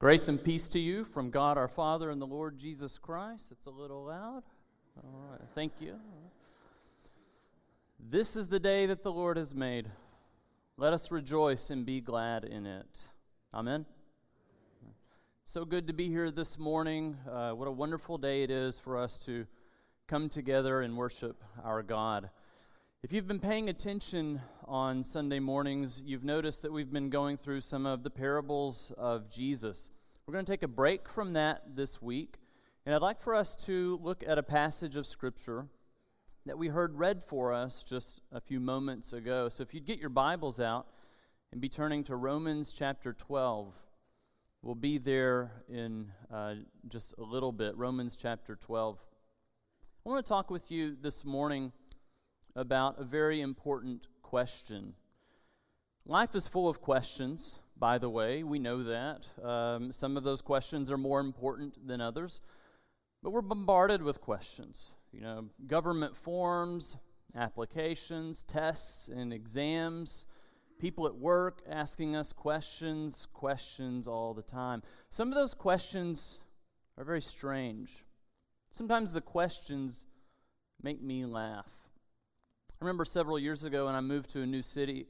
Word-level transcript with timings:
Grace 0.00 0.28
and 0.28 0.42
peace 0.42 0.66
to 0.66 0.78
you 0.78 1.04
from 1.04 1.28
God 1.28 1.58
our 1.58 1.68
Father 1.68 2.08
and 2.08 2.22
the 2.22 2.26
Lord 2.26 2.56
Jesus 2.58 2.96
Christ. 2.96 3.48
It's 3.50 3.66
a 3.66 3.70
little 3.70 4.06
loud. 4.06 4.42
All 5.04 5.26
right, 5.30 5.42
thank 5.54 5.74
you. 5.78 5.94
This 8.08 8.34
is 8.34 8.48
the 8.48 8.58
day 8.58 8.86
that 8.86 9.02
the 9.02 9.12
Lord 9.12 9.36
has 9.36 9.54
made. 9.54 9.90
Let 10.78 10.94
us 10.94 11.10
rejoice 11.10 11.68
and 11.68 11.84
be 11.84 12.00
glad 12.00 12.44
in 12.44 12.64
it. 12.64 13.10
Amen. 13.52 13.84
So 15.44 15.66
good 15.66 15.86
to 15.88 15.92
be 15.92 16.08
here 16.08 16.30
this 16.30 16.58
morning. 16.58 17.14
Uh, 17.30 17.50
what 17.50 17.68
a 17.68 17.70
wonderful 17.70 18.16
day 18.16 18.42
it 18.42 18.50
is 18.50 18.78
for 18.78 18.96
us 18.96 19.18
to 19.26 19.46
come 20.06 20.30
together 20.30 20.80
and 20.80 20.96
worship 20.96 21.44
our 21.62 21.82
God. 21.82 22.30
If 23.02 23.14
you've 23.14 23.26
been 23.26 23.40
paying 23.40 23.70
attention 23.70 24.42
on 24.66 25.04
Sunday 25.04 25.38
mornings, 25.38 26.02
you've 26.04 26.22
noticed 26.22 26.60
that 26.60 26.70
we've 26.70 26.92
been 26.92 27.08
going 27.08 27.38
through 27.38 27.62
some 27.62 27.86
of 27.86 28.02
the 28.02 28.10
parables 28.10 28.92
of 28.98 29.30
Jesus. 29.30 29.90
We're 30.26 30.34
going 30.34 30.44
to 30.44 30.52
take 30.52 30.62
a 30.62 30.68
break 30.68 31.08
from 31.08 31.32
that 31.32 31.62
this 31.74 32.02
week, 32.02 32.36
and 32.84 32.94
I'd 32.94 33.00
like 33.00 33.22
for 33.22 33.34
us 33.34 33.56
to 33.64 33.98
look 34.02 34.22
at 34.26 34.36
a 34.36 34.42
passage 34.42 34.96
of 34.96 35.06
Scripture 35.06 35.66
that 36.44 36.58
we 36.58 36.68
heard 36.68 36.98
read 36.98 37.24
for 37.24 37.54
us 37.54 37.82
just 37.84 38.20
a 38.32 38.40
few 38.40 38.60
moments 38.60 39.14
ago. 39.14 39.48
So 39.48 39.62
if 39.62 39.72
you'd 39.72 39.86
get 39.86 39.98
your 39.98 40.10
Bibles 40.10 40.60
out 40.60 40.86
and 41.52 41.60
be 41.60 41.70
turning 41.70 42.04
to 42.04 42.16
Romans 42.16 42.70
chapter 42.70 43.14
12, 43.14 43.74
we'll 44.60 44.74
be 44.74 44.98
there 44.98 45.52
in 45.70 46.12
uh, 46.30 46.56
just 46.88 47.14
a 47.16 47.22
little 47.22 47.50
bit. 47.50 47.74
Romans 47.78 48.14
chapter 48.14 48.56
12. 48.56 48.98
I 50.04 50.08
want 50.08 50.22
to 50.22 50.28
talk 50.28 50.50
with 50.50 50.70
you 50.70 50.98
this 51.00 51.24
morning 51.24 51.72
about 52.54 53.00
a 53.00 53.04
very 53.04 53.40
important 53.40 54.06
question. 54.22 54.94
Life 56.06 56.34
is 56.34 56.48
full 56.48 56.68
of 56.68 56.80
questions, 56.80 57.54
by 57.76 57.98
the 57.98 58.10
way. 58.10 58.42
We 58.42 58.58
know 58.58 58.82
that. 58.82 59.28
Um, 59.42 59.92
some 59.92 60.16
of 60.16 60.24
those 60.24 60.40
questions 60.40 60.90
are 60.90 60.98
more 60.98 61.20
important 61.20 61.86
than 61.86 62.00
others, 62.00 62.40
but 63.22 63.30
we're 63.30 63.42
bombarded 63.42 64.02
with 64.02 64.20
questions. 64.20 64.92
You 65.12 65.20
know, 65.20 65.48
government 65.66 66.16
forms, 66.16 66.96
applications, 67.34 68.42
tests, 68.44 69.08
and 69.08 69.32
exams. 69.32 70.26
People 70.78 71.06
at 71.06 71.14
work 71.14 71.62
asking 71.68 72.16
us 72.16 72.32
questions, 72.32 73.26
questions 73.32 74.08
all 74.08 74.32
the 74.32 74.42
time. 74.42 74.82
Some 75.10 75.28
of 75.28 75.34
those 75.34 75.52
questions 75.54 76.38
are 76.96 77.04
very 77.04 77.22
strange. 77.22 78.04
Sometimes 78.70 79.12
the 79.12 79.20
questions 79.20 80.06
make 80.82 81.02
me 81.02 81.24
laugh. 81.24 81.79
I 82.80 82.86
remember 82.86 83.04
several 83.04 83.38
years 83.38 83.64
ago 83.64 83.84
when 83.84 83.94
I 83.94 84.00
moved 84.00 84.30
to 84.30 84.40
a 84.40 84.46
new 84.46 84.62
city, 84.62 85.06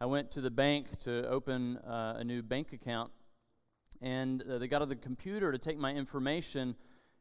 I 0.00 0.06
went 0.06 0.32
to 0.32 0.40
the 0.40 0.50
bank 0.50 0.98
to 1.00 1.28
open 1.28 1.76
uh, 1.76 2.16
a 2.18 2.24
new 2.24 2.42
bank 2.42 2.72
account, 2.72 3.12
and 4.00 4.42
uh, 4.42 4.58
they 4.58 4.66
got 4.66 4.82
on 4.82 4.88
the 4.88 4.96
computer 4.96 5.52
to 5.52 5.58
take 5.58 5.78
my 5.78 5.92
information. 5.92 6.74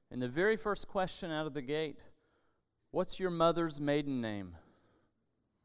And 0.09 0.19
the 0.19 0.27
very 0.27 0.58
first 0.58 0.88
question 0.88 1.30
out 1.30 1.45
of 1.45 1.53
the 1.53 1.61
gate, 1.61 1.99
What's 2.89 3.19
your 3.19 3.30
mother's 3.30 3.80
maiden 3.80 4.21
name? 4.21 4.55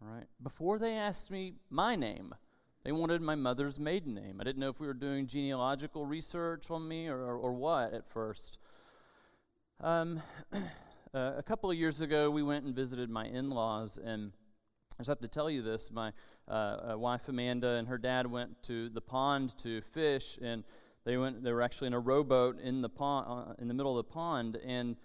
Right. 0.02 0.26
Before 0.42 0.78
they 0.78 0.96
asked 0.96 1.30
me 1.30 1.54
my 1.70 1.96
name, 1.96 2.34
they 2.84 2.92
wanted 2.92 3.22
my 3.22 3.36
mother's 3.36 3.80
maiden 3.80 4.12
name. 4.12 4.36
I 4.38 4.44
didn't 4.44 4.60
know 4.60 4.68
if 4.68 4.80
we 4.80 4.86
were 4.86 4.92
doing 4.92 5.26
genealogical 5.26 6.04
research 6.04 6.70
on 6.70 6.86
me 6.86 7.08
or, 7.08 7.16
or, 7.16 7.38
or 7.38 7.52
what 7.54 7.94
at 7.94 8.06
first. 8.06 8.58
Um, 9.80 10.20
Uh, 11.14 11.34
a 11.36 11.42
couple 11.42 11.70
of 11.70 11.76
years 11.76 12.00
ago, 12.00 12.28
we 12.30 12.42
went 12.42 12.64
and 12.64 12.74
visited 12.74 13.08
my 13.08 13.26
in 13.26 13.48
laws, 13.48 13.96
and 13.96 14.32
I 14.94 15.02
just 15.02 15.08
have 15.08 15.20
to 15.20 15.28
tell 15.28 15.48
you 15.48 15.62
this. 15.62 15.90
My 15.92 16.12
uh, 16.48 16.50
uh, 16.92 16.98
wife 16.98 17.28
Amanda 17.28 17.74
and 17.76 17.86
her 17.86 17.96
dad 17.96 18.26
went 18.26 18.60
to 18.64 18.88
the 18.88 19.00
pond 19.00 19.56
to 19.58 19.80
fish, 19.82 20.36
and 20.42 20.64
they 21.04 21.16
went. 21.16 21.44
They 21.44 21.52
were 21.52 21.62
actually 21.62 21.86
in 21.86 21.94
a 21.94 22.00
rowboat 22.00 22.60
in 22.60 22.82
the 22.82 22.88
pond, 22.88 23.26
uh, 23.28 23.54
in 23.60 23.68
the 23.68 23.74
middle 23.74 23.96
of 23.96 24.04
the 24.04 24.12
pond, 24.12 24.58
and 24.66 24.96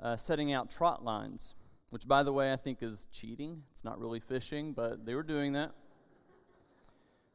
uh, 0.00 0.16
setting 0.16 0.52
out 0.52 0.70
trot 0.70 1.04
lines. 1.04 1.54
Which, 1.90 2.06
by 2.06 2.22
the 2.22 2.32
way, 2.32 2.52
I 2.52 2.56
think 2.56 2.82
is 2.82 3.08
cheating. 3.10 3.62
It's 3.72 3.82
not 3.82 3.98
really 3.98 4.20
fishing, 4.20 4.74
but 4.74 5.04
they 5.04 5.14
were 5.14 5.22
doing 5.22 5.54
that. 5.54 5.72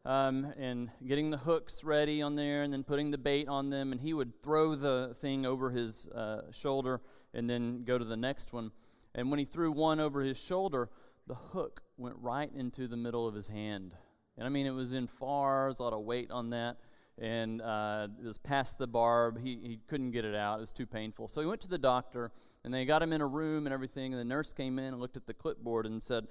Um, 0.06 0.54
and 0.58 0.92
getting 1.06 1.30
the 1.30 1.38
hooks 1.38 1.84
ready 1.84 2.22
on 2.22 2.36
there, 2.36 2.64
and 2.64 2.72
then 2.72 2.84
putting 2.84 3.12
the 3.12 3.18
bait 3.18 3.48
on 3.50 3.70
them, 3.70 3.92
and 3.92 4.00
he 4.00 4.14
would 4.14 4.42
throw 4.42 4.76
the 4.76 5.16
thing 5.20 5.46
over 5.46 5.72
his 5.72 6.08
uh, 6.08 6.52
shoulder 6.52 7.02
and 7.34 7.50
then 7.50 7.84
go 7.84 7.98
to 7.98 8.06
the 8.06 8.18
next 8.18 8.54
one. 8.54 8.72
And 9.16 9.30
when 9.30 9.40
he 9.40 9.46
threw 9.46 9.72
one 9.72 10.00
over 10.00 10.22
his 10.22 10.38
shoulder, 10.38 10.90
the 11.28 11.36
hook 11.36 11.82
went 11.98 12.16
right 12.20 12.52
into 12.54 12.88
the 12.88 12.98
middle 12.98 13.28
of 13.28 13.36
his 13.36 13.48
hand. 13.48 13.94
And 14.38 14.48
I 14.48 14.50
mean, 14.50 14.66
it 14.66 14.72
was 14.72 14.94
in 14.94 15.08
far, 15.08 15.68
there's 15.68 15.80
a 15.80 15.84
lot 15.84 15.94
of 15.94 16.02
weight 16.02 16.32
on 16.32 16.50
that. 16.52 16.78
And 17.20 17.62
uh, 17.62 18.08
it 18.20 18.26
was 18.26 18.40
past 18.40 18.80
the 18.80 18.88
barb. 18.88 19.40
He, 19.40 19.60
he 19.62 19.80
couldn't 19.88 20.12
get 20.12 20.26
it 20.26 20.34
out. 20.34 20.58
It 20.58 20.62
was 20.62 20.72
too 20.72 20.88
painful. 20.88 21.28
So 21.28 21.42
he 21.42 21.48
went 21.48 21.62
to 21.62 21.68
the 21.68 21.78
doctor, 21.78 22.32
and 22.64 22.74
they 22.74 22.86
got 22.86 23.04
him 23.04 23.14
in 23.14 23.22
a 23.22 23.28
room 23.28 23.68
and 23.68 23.74
everything. 23.74 24.14
And 24.14 24.20
the 24.20 24.26
nurse 24.26 24.52
came 24.52 24.80
in 24.80 24.86
and 24.86 25.00
looked 25.00 25.18
at 25.18 25.28
the 25.28 25.34
clipboard 25.34 25.86
and 25.86 26.02
said, 26.02 26.28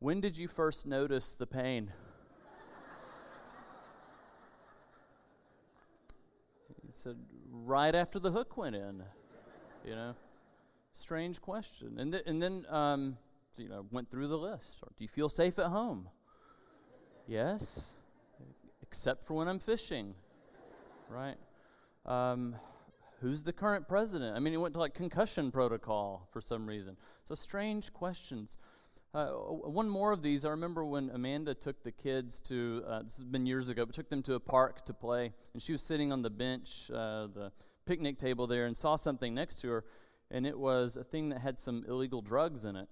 When 0.00 0.20
did 0.20 0.36
you 0.36 0.46
first 0.46 0.86
notice 0.86 1.32
the 1.32 1.46
pain? 1.46 1.90
he 6.82 6.92
said, 6.92 7.16
Right 7.50 7.94
after 7.94 8.18
the 8.18 8.30
hook 8.30 8.58
went 8.58 8.76
in. 8.76 9.02
You 9.86 9.94
know? 9.94 10.14
Strange 10.98 11.40
question. 11.40 11.96
And, 11.98 12.12
th- 12.12 12.24
and 12.26 12.42
then, 12.42 12.66
um, 12.68 13.16
so, 13.56 13.62
you 13.62 13.68
know, 13.68 13.86
went 13.92 14.10
through 14.10 14.26
the 14.28 14.36
list. 14.36 14.78
Or, 14.82 14.88
Do 14.96 15.04
you 15.04 15.08
feel 15.08 15.28
safe 15.28 15.58
at 15.58 15.66
home? 15.66 16.08
yes, 17.26 17.92
except 18.82 19.26
for 19.26 19.34
when 19.34 19.48
I'm 19.48 19.58
fishing, 19.58 20.14
right? 21.10 21.36
Um, 22.06 22.56
who's 23.20 23.42
the 23.42 23.52
current 23.52 23.86
president? 23.86 24.34
I 24.34 24.40
mean, 24.40 24.52
he 24.52 24.56
went 24.56 24.74
to 24.74 24.80
like 24.80 24.94
concussion 24.94 25.52
protocol 25.52 26.26
for 26.32 26.40
some 26.40 26.66
reason. 26.66 26.96
So 27.24 27.34
strange 27.34 27.92
questions. 27.92 28.56
Uh, 29.14 29.26
one 29.28 29.88
more 29.88 30.10
of 30.12 30.22
these. 30.22 30.44
I 30.44 30.50
remember 30.50 30.84
when 30.84 31.10
Amanda 31.10 31.54
took 31.54 31.82
the 31.82 31.92
kids 31.92 32.40
to. 32.40 32.82
Uh, 32.86 33.02
this 33.02 33.16
has 33.16 33.24
been 33.24 33.46
years 33.46 33.68
ago, 33.68 33.84
but 33.86 33.94
took 33.94 34.08
them 34.08 34.22
to 34.22 34.34
a 34.34 34.40
park 34.40 34.84
to 34.86 34.94
play, 34.94 35.32
and 35.52 35.62
she 35.62 35.72
was 35.72 35.82
sitting 35.82 36.12
on 36.12 36.22
the 36.22 36.30
bench, 36.30 36.90
uh, 36.90 37.26
the 37.26 37.52
picnic 37.86 38.18
table 38.18 38.46
there, 38.46 38.66
and 38.66 38.76
saw 38.76 38.96
something 38.96 39.34
next 39.34 39.60
to 39.60 39.68
her, 39.68 39.84
and 40.30 40.46
it 40.46 40.58
was 40.58 40.96
a 40.96 41.04
thing 41.04 41.30
that 41.30 41.40
had 41.40 41.58
some 41.58 41.84
illegal 41.88 42.20
drugs 42.20 42.64
in 42.64 42.76
it. 42.76 42.88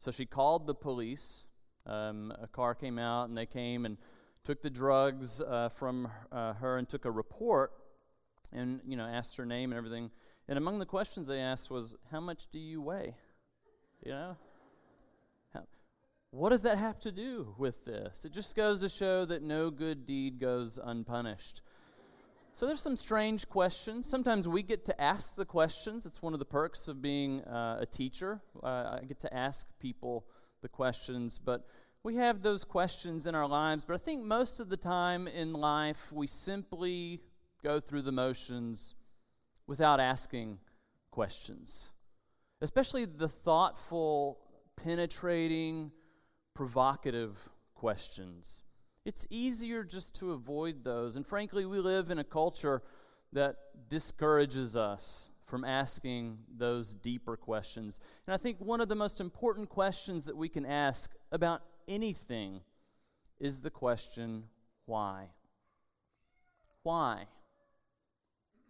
So 0.00 0.10
she 0.10 0.26
called 0.26 0.66
the 0.66 0.74
police. 0.74 1.44
Um, 1.86 2.32
a 2.40 2.46
car 2.46 2.74
came 2.74 2.98
out, 2.98 3.28
and 3.28 3.36
they 3.36 3.46
came 3.46 3.84
and 3.84 3.96
took 4.44 4.62
the 4.62 4.70
drugs 4.70 5.40
uh, 5.40 5.68
from 5.70 6.08
uh, 6.30 6.54
her 6.54 6.78
and 6.78 6.88
took 6.88 7.04
a 7.04 7.10
report, 7.10 7.72
and 8.52 8.80
you 8.86 8.96
know 8.96 9.04
asked 9.04 9.36
her 9.36 9.46
name 9.46 9.72
and 9.72 9.78
everything. 9.78 10.10
And 10.48 10.56
among 10.56 10.78
the 10.78 10.86
questions 10.86 11.26
they 11.26 11.40
asked 11.40 11.70
was, 11.70 11.96
"How 12.10 12.20
much 12.20 12.46
do 12.52 12.58
you 12.58 12.80
weigh?" 12.80 13.16
You 14.04 14.12
know. 14.12 14.36
What 16.30 16.50
does 16.50 16.62
that 16.62 16.76
have 16.76 17.00
to 17.00 17.12
do 17.12 17.54
with 17.56 17.84
this? 17.86 18.24
It 18.24 18.32
just 18.32 18.54
goes 18.54 18.80
to 18.80 18.88
show 18.90 19.24
that 19.24 19.42
no 19.42 19.70
good 19.70 20.04
deed 20.04 20.38
goes 20.38 20.78
unpunished. 20.82 21.62
So 22.58 22.66
there's 22.66 22.82
some 22.82 22.96
strange 22.96 23.48
questions. 23.48 24.08
Sometimes 24.08 24.48
we 24.48 24.64
get 24.64 24.84
to 24.86 25.00
ask 25.00 25.36
the 25.36 25.44
questions. 25.44 26.06
It's 26.06 26.20
one 26.20 26.32
of 26.32 26.40
the 26.40 26.44
perks 26.44 26.88
of 26.88 27.00
being 27.00 27.40
uh, 27.42 27.78
a 27.78 27.86
teacher. 27.86 28.40
Uh, 28.60 28.98
I 29.00 29.04
get 29.06 29.20
to 29.20 29.32
ask 29.32 29.68
people 29.78 30.26
the 30.60 30.68
questions, 30.68 31.38
but 31.38 31.68
we 32.02 32.16
have 32.16 32.42
those 32.42 32.64
questions 32.64 33.28
in 33.28 33.36
our 33.36 33.46
lives. 33.46 33.84
But 33.84 33.94
I 33.94 33.98
think 33.98 34.24
most 34.24 34.58
of 34.58 34.70
the 34.70 34.76
time 34.76 35.28
in 35.28 35.52
life, 35.52 36.10
we 36.12 36.26
simply 36.26 37.20
go 37.62 37.78
through 37.78 38.02
the 38.02 38.10
motions 38.10 38.96
without 39.68 40.00
asking 40.00 40.58
questions, 41.12 41.92
especially 42.60 43.04
the 43.04 43.28
thoughtful, 43.28 44.40
penetrating, 44.74 45.92
provocative 46.54 47.38
questions. 47.76 48.64
It's 49.08 49.26
easier 49.30 49.84
just 49.84 50.16
to 50.16 50.32
avoid 50.32 50.84
those. 50.84 51.16
And 51.16 51.26
frankly, 51.26 51.64
we 51.64 51.78
live 51.78 52.10
in 52.10 52.18
a 52.18 52.24
culture 52.24 52.82
that 53.32 53.56
discourages 53.88 54.76
us 54.76 55.30
from 55.46 55.64
asking 55.64 56.36
those 56.58 56.92
deeper 56.92 57.34
questions. 57.34 58.00
And 58.26 58.34
I 58.34 58.36
think 58.36 58.58
one 58.60 58.82
of 58.82 58.90
the 58.90 58.94
most 58.94 59.22
important 59.22 59.70
questions 59.70 60.26
that 60.26 60.36
we 60.36 60.50
can 60.50 60.66
ask 60.66 61.10
about 61.32 61.62
anything 61.88 62.60
is 63.40 63.62
the 63.62 63.70
question 63.70 64.44
why? 64.84 65.30
Why? 66.82 67.28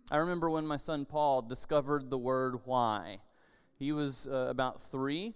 I 0.09 0.19
remember 0.19 0.49
when 0.51 0.69
my 0.69 0.77
son 0.77 1.05
Paul 1.05 1.43
discovered 1.43 2.11
the 2.11 2.19
word 2.19 2.61
why. 2.65 3.19
He 3.75 3.91
was 3.91 4.29
uh, 4.31 4.47
about 4.49 4.83
three, 4.93 5.35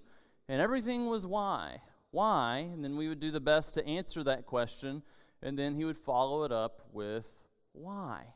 and 0.49 0.61
everything 0.61 1.09
was 1.09 1.27
why 1.27 1.81
why, 2.13 2.69
and 2.73 2.85
then 2.85 2.97
we 2.97 3.09
would 3.09 3.21
do 3.21 3.31
the 3.31 3.41
best 3.41 3.75
to 3.75 3.87
answer 3.87 4.23
that 4.23 4.47
question, 4.47 5.03
and 5.43 5.59
then 5.59 5.75
he 5.75 5.85
would 5.85 5.99
follow 5.99 6.45
it 6.45 6.53
up 6.53 6.83
with 6.93 7.27
why. 7.73 8.27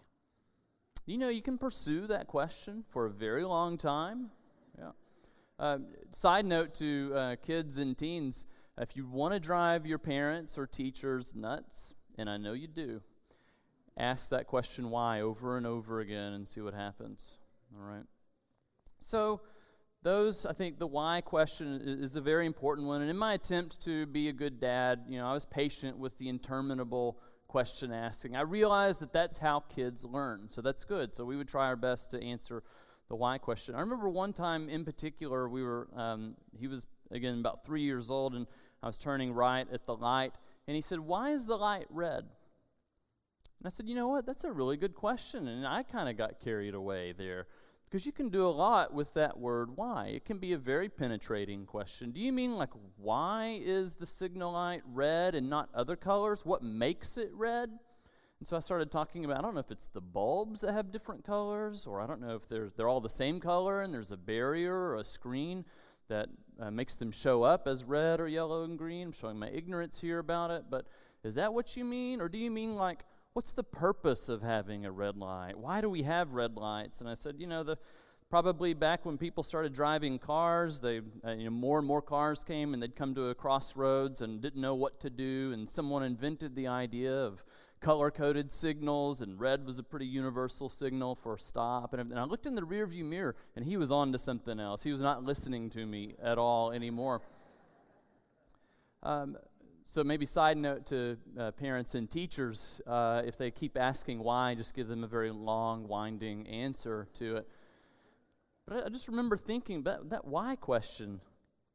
You 1.04 1.18
know, 1.18 1.28
you 1.28 1.42
can 1.42 1.56
pursue 1.56 2.08
that 2.08 2.26
question 2.26 2.84
for 2.88 3.06
a 3.06 3.10
very 3.10 3.44
long 3.44 3.78
time. 3.78 4.30
Yeah. 4.76 4.90
Uh, 5.58 5.78
side 6.10 6.44
note 6.44 6.74
to 6.74 7.12
uh, 7.14 7.36
kids 7.36 7.78
and 7.78 7.96
teens 7.96 8.46
if 8.78 8.96
you 8.96 9.06
want 9.06 9.32
to 9.32 9.40
drive 9.40 9.86
your 9.86 9.98
parents 9.98 10.58
or 10.58 10.66
teachers 10.66 11.34
nuts, 11.34 11.94
and 12.18 12.28
I 12.28 12.36
know 12.36 12.52
you 12.52 12.66
do, 12.66 13.00
ask 13.96 14.30
that 14.30 14.46
question 14.46 14.90
why 14.90 15.22
over 15.22 15.56
and 15.56 15.66
over 15.66 16.00
again 16.00 16.34
and 16.34 16.46
see 16.46 16.60
what 16.60 16.74
happens. 16.74 17.38
All 17.74 17.88
right. 17.88 18.04
So, 18.98 19.40
those, 20.02 20.46
I 20.46 20.52
think 20.52 20.78
the 20.78 20.86
why 20.86 21.20
question 21.20 21.80
is 21.84 22.16
a 22.16 22.20
very 22.20 22.46
important 22.46 22.86
one. 22.86 23.00
And 23.00 23.10
in 23.10 23.16
my 23.16 23.34
attempt 23.34 23.80
to 23.82 24.06
be 24.06 24.28
a 24.28 24.32
good 24.32 24.60
dad, 24.60 25.04
you 25.08 25.18
know, 25.18 25.26
I 25.26 25.32
was 25.32 25.44
patient 25.44 25.98
with 25.98 26.16
the 26.18 26.28
interminable 26.28 27.18
question 27.48 27.92
asking. 27.92 28.36
I 28.36 28.42
realized 28.42 29.00
that 29.00 29.12
that's 29.12 29.38
how 29.38 29.60
kids 29.60 30.04
learn. 30.04 30.48
So 30.48 30.60
that's 30.60 30.84
good. 30.84 31.14
So 31.14 31.24
we 31.24 31.36
would 31.36 31.48
try 31.48 31.66
our 31.66 31.76
best 31.76 32.10
to 32.12 32.22
answer 32.22 32.62
the 33.08 33.16
why 33.16 33.38
question. 33.38 33.74
I 33.74 33.80
remember 33.80 34.08
one 34.08 34.32
time 34.32 34.68
in 34.68 34.84
particular, 34.84 35.48
we 35.48 35.62
were, 35.62 35.88
um, 35.96 36.34
he 36.58 36.66
was, 36.66 36.86
again, 37.10 37.38
about 37.38 37.64
three 37.64 37.82
years 37.82 38.10
old, 38.10 38.34
and 38.34 38.46
I 38.82 38.86
was 38.86 38.98
turning 38.98 39.32
right 39.32 39.66
at 39.72 39.86
the 39.86 39.94
light, 39.94 40.34
and 40.66 40.74
he 40.74 40.80
said, 40.80 40.98
Why 40.98 41.30
is 41.30 41.46
the 41.46 41.56
light 41.56 41.86
red? 41.90 42.24
And 43.58 43.66
I 43.66 43.68
said, 43.68 43.88
You 43.88 43.94
know 43.94 44.08
what? 44.08 44.26
That's 44.26 44.44
a 44.44 44.52
really 44.52 44.76
good 44.76 44.94
question. 44.94 45.48
And 45.48 45.66
I 45.66 45.82
kind 45.82 46.08
of 46.08 46.16
got 46.16 46.40
carried 46.40 46.74
away 46.74 47.14
there. 47.16 47.46
Because 47.96 48.04
you 48.04 48.12
can 48.12 48.28
do 48.28 48.46
a 48.46 48.52
lot 48.52 48.92
with 48.92 49.14
that 49.14 49.38
word 49.38 49.74
why. 49.74 50.08
It 50.08 50.26
can 50.26 50.36
be 50.36 50.52
a 50.52 50.58
very 50.58 50.90
penetrating 50.90 51.64
question. 51.64 52.10
Do 52.10 52.20
you 52.20 52.30
mean, 52.30 52.54
like, 52.54 52.68
why 52.98 53.58
is 53.64 53.94
the 53.94 54.04
signal 54.04 54.52
light 54.52 54.82
red 54.92 55.34
and 55.34 55.48
not 55.48 55.70
other 55.74 55.96
colors? 55.96 56.44
What 56.44 56.62
makes 56.62 57.16
it 57.16 57.30
red? 57.32 57.70
And 57.70 58.46
so 58.46 58.54
I 58.54 58.60
started 58.60 58.90
talking 58.90 59.24
about 59.24 59.38
I 59.38 59.40
don't 59.40 59.54
know 59.54 59.60
if 59.60 59.70
it's 59.70 59.86
the 59.86 60.02
bulbs 60.02 60.60
that 60.60 60.74
have 60.74 60.92
different 60.92 61.24
colors, 61.24 61.86
or 61.86 62.02
I 62.02 62.06
don't 62.06 62.20
know 62.20 62.36
if 62.36 62.46
they're, 62.46 62.68
they're 62.76 62.86
all 62.86 63.00
the 63.00 63.08
same 63.08 63.40
color 63.40 63.80
and 63.80 63.94
there's 63.94 64.12
a 64.12 64.18
barrier 64.18 64.74
or 64.74 64.96
a 64.96 65.04
screen 65.04 65.64
that 66.08 66.28
uh, 66.60 66.70
makes 66.70 66.96
them 66.96 67.10
show 67.10 67.44
up 67.44 67.66
as 67.66 67.82
red 67.82 68.20
or 68.20 68.28
yellow 68.28 68.64
and 68.64 68.76
green. 68.76 69.06
I'm 69.06 69.12
showing 69.12 69.38
my 69.38 69.48
ignorance 69.48 69.98
here 69.98 70.18
about 70.18 70.50
it, 70.50 70.64
but 70.68 70.84
is 71.24 71.34
that 71.36 71.54
what 71.54 71.78
you 71.78 71.84
mean? 71.86 72.20
Or 72.20 72.28
do 72.28 72.36
you 72.36 72.50
mean, 72.50 72.76
like, 72.76 73.06
what's 73.36 73.52
the 73.52 73.62
purpose 73.62 74.30
of 74.30 74.40
having 74.40 74.86
a 74.86 74.90
red 74.90 75.14
light? 75.18 75.58
Why 75.58 75.82
do 75.82 75.90
we 75.90 76.04
have 76.04 76.32
red 76.32 76.56
lights? 76.56 77.02
And 77.02 77.10
I 77.10 77.12
said, 77.12 77.34
you 77.38 77.46
know, 77.46 77.62
the 77.62 77.76
probably 78.30 78.72
back 78.72 79.04
when 79.04 79.18
people 79.18 79.42
started 79.42 79.74
driving 79.74 80.18
cars, 80.18 80.80
they 80.80 81.02
uh, 81.22 81.32
you 81.32 81.44
know 81.44 81.50
more 81.50 81.76
and 81.78 81.86
more 81.86 82.00
cars 82.00 82.42
came 82.42 82.72
and 82.72 82.82
they'd 82.82 82.96
come 82.96 83.14
to 83.14 83.28
a 83.28 83.34
crossroads 83.34 84.22
and 84.22 84.40
didn't 84.40 84.62
know 84.62 84.74
what 84.74 85.00
to 85.00 85.10
do 85.10 85.50
and 85.52 85.68
someone 85.68 86.02
invented 86.02 86.56
the 86.56 86.66
idea 86.66 87.12
of 87.12 87.44
color-coded 87.80 88.50
signals 88.50 89.20
and 89.20 89.38
red 89.38 89.66
was 89.66 89.78
a 89.78 89.82
pretty 89.82 90.06
universal 90.06 90.70
signal 90.70 91.14
for 91.14 91.36
stop 91.36 91.92
and, 91.92 92.10
and 92.10 92.18
I 92.18 92.24
looked 92.24 92.46
in 92.46 92.54
the 92.54 92.62
rearview 92.62 93.04
mirror 93.04 93.36
and 93.54 93.66
he 93.66 93.76
was 93.76 93.92
on 93.92 94.12
to 94.12 94.18
something 94.18 94.58
else. 94.58 94.82
He 94.82 94.90
was 94.90 95.02
not 95.02 95.24
listening 95.24 95.68
to 95.70 95.84
me 95.84 96.14
at 96.22 96.38
all 96.38 96.72
anymore. 96.72 97.20
Um, 99.02 99.36
so 99.86 100.02
maybe 100.02 100.26
side 100.26 100.56
note 100.56 100.86
to 100.86 101.16
uh, 101.38 101.52
parents 101.52 101.94
and 101.94 102.10
teachers 102.10 102.80
uh, 102.86 103.22
if 103.24 103.38
they 103.38 103.50
keep 103.50 103.78
asking 103.78 104.18
why 104.18 104.54
just 104.54 104.74
give 104.74 104.88
them 104.88 105.04
a 105.04 105.06
very 105.06 105.30
long 105.30 105.86
winding 105.86 106.46
answer 106.48 107.06
to 107.14 107.36
it. 107.36 107.48
But 108.66 108.82
i, 108.82 108.86
I 108.86 108.88
just 108.88 109.08
remember 109.08 109.36
thinking 109.36 109.84
that, 109.84 110.10
that 110.10 110.24
why 110.24 110.56
question 110.56 111.20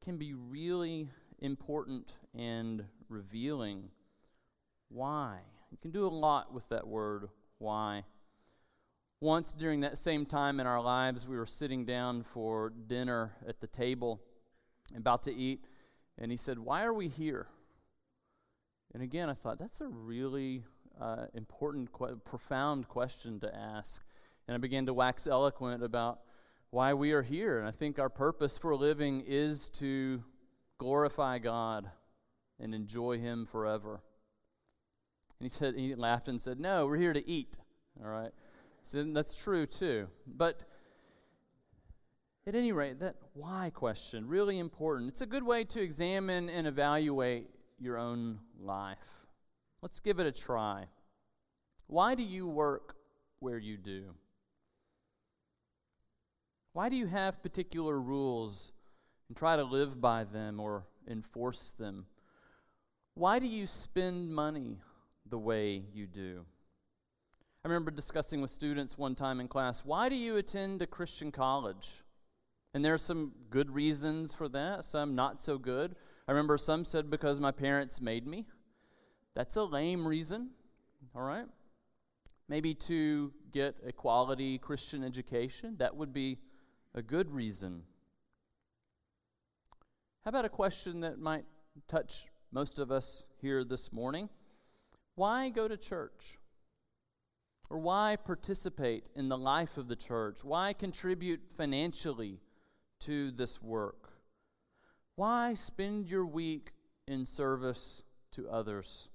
can 0.03 0.17
be 0.17 0.33
really 0.33 1.09
important 1.39 2.13
and 2.37 2.83
revealing. 3.07 3.89
Why? 4.89 5.39
You 5.71 5.77
can 5.81 5.91
do 5.91 6.05
a 6.05 6.09
lot 6.09 6.53
with 6.53 6.67
that 6.69 6.85
word 6.85 7.29
why. 7.59 8.03
Once 9.21 9.53
during 9.53 9.81
that 9.81 9.97
same 9.97 10.25
time 10.25 10.59
in 10.59 10.67
our 10.67 10.81
lives 10.81 11.27
we 11.27 11.37
were 11.37 11.45
sitting 11.45 11.85
down 11.85 12.23
for 12.23 12.73
dinner 12.87 13.31
at 13.47 13.61
the 13.61 13.67
table 13.67 14.19
about 14.97 15.23
to 15.23 15.33
eat 15.33 15.63
and 16.17 16.29
he 16.29 16.35
said 16.35 16.59
why 16.59 16.83
are 16.83 16.93
we 16.93 17.07
here 17.07 17.47
and 18.93 19.03
again, 19.03 19.29
I 19.29 19.33
thought 19.33 19.57
that's 19.57 19.81
a 19.81 19.87
really 19.87 20.63
uh, 20.99 21.25
important, 21.33 21.91
qu- 21.91 22.19
profound 22.25 22.87
question 22.87 23.39
to 23.39 23.55
ask. 23.55 24.01
And 24.47 24.55
I 24.55 24.57
began 24.57 24.85
to 24.87 24.93
wax 24.93 25.27
eloquent 25.27 25.83
about 25.83 26.19
why 26.71 26.93
we 26.93 27.11
are 27.13 27.21
here. 27.21 27.59
And 27.59 27.67
I 27.67 27.71
think 27.71 27.99
our 27.99 28.09
purpose 28.09 28.57
for 28.57 28.75
living 28.75 29.23
is 29.25 29.69
to 29.69 30.23
glorify 30.77 31.39
God 31.39 31.89
and 32.59 32.75
enjoy 32.75 33.17
Him 33.17 33.45
forever. 33.45 34.01
And 35.39 35.45
he 35.45 35.49
said, 35.49 35.75
he 35.75 35.95
laughed 35.95 36.27
and 36.27 36.41
said, 36.41 36.59
No, 36.59 36.85
we're 36.85 36.97
here 36.97 37.13
to 37.13 37.29
eat. 37.29 37.57
All 38.03 38.09
right. 38.09 38.31
So 38.83 39.03
that's 39.03 39.35
true 39.35 39.65
too. 39.65 40.07
But 40.27 40.61
at 42.47 42.55
any 42.55 42.71
rate, 42.71 42.99
that 42.99 43.15
why 43.33 43.71
question, 43.73 44.27
really 44.27 44.59
important. 44.59 45.09
It's 45.09 45.21
a 45.21 45.27
good 45.27 45.43
way 45.43 45.63
to 45.65 45.81
examine 45.81 46.49
and 46.49 46.67
evaluate 46.67 47.47
your 47.81 47.97
own 47.97 48.39
life. 48.59 48.97
Let's 49.81 49.99
give 49.99 50.19
it 50.19 50.27
a 50.27 50.31
try. 50.31 50.85
Why 51.87 52.15
do 52.15 52.23
you 52.23 52.47
work 52.47 52.95
where 53.39 53.57
you 53.57 53.77
do? 53.77 54.03
Why 56.73 56.87
do 56.87 56.95
you 56.95 57.07
have 57.07 57.43
particular 57.43 57.99
rules 57.99 58.71
and 59.27 59.35
try 59.35 59.55
to 59.55 59.63
live 59.63 59.99
by 59.99 60.23
them 60.23 60.59
or 60.59 60.85
enforce 61.09 61.71
them? 61.71 62.05
Why 63.15 63.39
do 63.39 63.47
you 63.47 63.67
spend 63.67 64.33
money 64.33 64.77
the 65.29 65.37
way 65.37 65.83
you 65.93 66.07
do? 66.07 66.45
I 67.63 67.67
remember 67.67 67.91
discussing 67.91 68.41
with 68.41 68.51
students 68.51 68.97
one 68.97 69.15
time 69.15 69.39
in 69.39 69.47
class 69.47 69.83
why 69.83 70.07
do 70.09 70.15
you 70.15 70.37
attend 70.37 70.81
a 70.81 70.87
Christian 70.87 71.31
college? 71.31 72.03
And 72.73 72.85
there 72.85 72.93
are 72.93 72.99
some 72.99 73.33
good 73.49 73.69
reasons 73.69 74.33
for 74.33 74.47
that, 74.49 74.85
some 74.85 75.13
not 75.13 75.41
so 75.41 75.57
good. 75.57 75.95
I 76.27 76.31
remember 76.31 76.57
some 76.57 76.85
said 76.85 77.09
because 77.09 77.39
my 77.39 77.51
parents 77.51 77.99
made 77.99 78.27
me. 78.27 78.45
That's 79.33 79.55
a 79.55 79.63
lame 79.63 80.07
reason, 80.07 80.49
all 81.15 81.23
right? 81.23 81.45
Maybe 82.47 82.73
to 82.73 83.31
get 83.51 83.75
a 83.85 83.91
quality 83.91 84.57
Christian 84.57 85.03
education, 85.03 85.75
that 85.77 85.95
would 85.95 86.13
be 86.13 86.37
a 86.93 87.01
good 87.01 87.31
reason. 87.31 87.83
How 90.23 90.29
about 90.29 90.45
a 90.45 90.49
question 90.49 90.99
that 90.99 91.19
might 91.19 91.45
touch 91.87 92.25
most 92.51 92.77
of 92.77 92.91
us 92.91 93.23
here 93.41 93.63
this 93.63 93.91
morning? 93.91 94.29
Why 95.15 95.49
go 95.49 95.67
to 95.67 95.77
church? 95.77 96.37
Or 97.69 97.79
why 97.79 98.17
participate 98.17 99.09
in 99.15 99.29
the 99.29 99.37
life 99.37 99.77
of 99.77 99.87
the 99.87 99.95
church? 99.95 100.43
Why 100.43 100.73
contribute 100.73 101.41
financially 101.55 102.41
to 103.01 103.31
this 103.31 103.61
work? 103.61 104.00
Why 105.15 105.53
spend 105.53 106.07
your 106.07 106.25
week 106.25 106.71
in 107.07 107.25
service 107.25 108.03
to 108.31 108.49
others? 108.49 109.09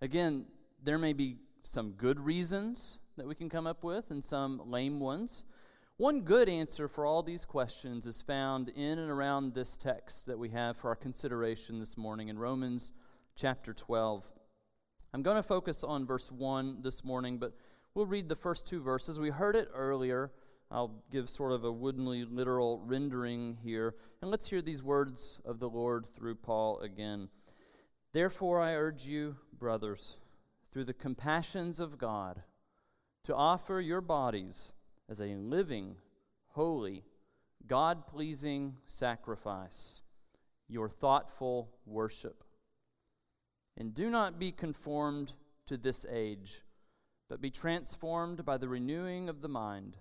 Again, 0.00 0.46
there 0.82 0.98
may 0.98 1.12
be 1.12 1.38
some 1.62 1.92
good 1.92 2.20
reasons 2.20 2.98
that 3.16 3.26
we 3.26 3.34
can 3.34 3.48
come 3.48 3.66
up 3.66 3.82
with 3.82 4.10
and 4.10 4.22
some 4.22 4.60
lame 4.70 5.00
ones. 5.00 5.44
One 5.96 6.22
good 6.22 6.48
answer 6.48 6.88
for 6.88 7.06
all 7.06 7.22
these 7.22 7.44
questions 7.44 8.06
is 8.06 8.20
found 8.20 8.68
in 8.70 8.98
and 8.98 9.10
around 9.10 9.54
this 9.54 9.76
text 9.76 10.26
that 10.26 10.38
we 10.38 10.48
have 10.50 10.76
for 10.76 10.88
our 10.88 10.96
consideration 10.96 11.78
this 11.78 11.96
morning 11.96 12.28
in 12.28 12.38
Romans 12.38 12.92
chapter 13.36 13.72
12. 13.72 14.26
I'm 15.14 15.22
going 15.22 15.36
to 15.36 15.42
focus 15.42 15.84
on 15.84 16.04
verse 16.04 16.32
1 16.32 16.82
this 16.82 17.04
morning, 17.04 17.38
but 17.38 17.52
we'll 17.94 18.06
read 18.06 18.28
the 18.28 18.34
first 18.34 18.66
two 18.66 18.82
verses. 18.82 19.20
We 19.20 19.30
heard 19.30 19.54
it 19.54 19.68
earlier. 19.72 20.32
I'll 20.70 21.02
give 21.10 21.28
sort 21.28 21.52
of 21.52 21.64
a 21.64 21.72
woodenly 21.72 22.24
literal 22.24 22.80
rendering 22.84 23.58
here. 23.62 23.94
And 24.22 24.30
let's 24.30 24.48
hear 24.48 24.62
these 24.62 24.82
words 24.82 25.40
of 25.44 25.58
the 25.58 25.68
Lord 25.68 26.06
through 26.06 26.36
Paul 26.36 26.80
again. 26.80 27.28
Therefore, 28.12 28.60
I 28.60 28.74
urge 28.74 29.06
you, 29.06 29.36
brothers, 29.58 30.18
through 30.72 30.84
the 30.84 30.92
compassions 30.92 31.80
of 31.80 31.98
God, 31.98 32.42
to 33.24 33.34
offer 33.34 33.80
your 33.80 34.00
bodies 34.00 34.72
as 35.08 35.20
a 35.20 35.34
living, 35.34 35.96
holy, 36.48 37.04
God 37.66 38.06
pleasing 38.06 38.76
sacrifice, 38.86 40.02
your 40.68 40.88
thoughtful 40.88 41.70
worship. 41.86 42.44
And 43.76 43.94
do 43.94 44.10
not 44.10 44.38
be 44.38 44.52
conformed 44.52 45.32
to 45.66 45.76
this 45.76 46.06
age, 46.10 46.62
but 47.28 47.40
be 47.40 47.50
transformed 47.50 48.44
by 48.44 48.58
the 48.58 48.68
renewing 48.68 49.28
of 49.28 49.40
the 49.40 49.48
mind 49.48 49.96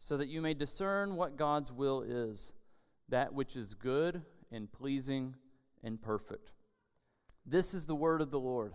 so 0.00 0.16
that 0.16 0.28
you 0.28 0.40
may 0.40 0.54
discern 0.54 1.16
what 1.16 1.36
God's 1.36 1.72
will 1.72 2.02
is, 2.02 2.52
that 3.08 3.32
which 3.32 3.56
is 3.56 3.74
good 3.74 4.22
and 4.52 4.70
pleasing 4.70 5.34
and 5.82 6.00
perfect. 6.00 6.52
This 7.46 7.74
is 7.74 7.86
the 7.86 7.94
word 7.94 8.20
of 8.20 8.30
the 8.30 8.40
Lord. 8.40 8.74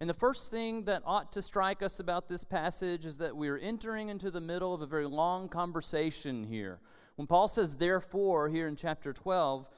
And 0.00 0.10
the 0.10 0.14
first 0.14 0.50
thing 0.50 0.84
that 0.86 1.02
ought 1.06 1.32
to 1.32 1.42
strike 1.42 1.82
us 1.82 2.00
about 2.00 2.28
this 2.28 2.44
passage 2.44 3.06
is 3.06 3.18
that 3.18 3.36
we 3.36 3.48
are 3.48 3.58
entering 3.58 4.08
into 4.08 4.30
the 4.30 4.40
middle 4.40 4.74
of 4.74 4.82
a 4.82 4.86
very 4.86 5.06
long 5.06 5.48
conversation 5.48 6.42
here. 6.42 6.80
When 7.16 7.26
Paul 7.28 7.46
says, 7.46 7.76
therefore, 7.76 8.48
here 8.48 8.66
in 8.66 8.74
chapter 8.74 9.12
12, 9.12 9.68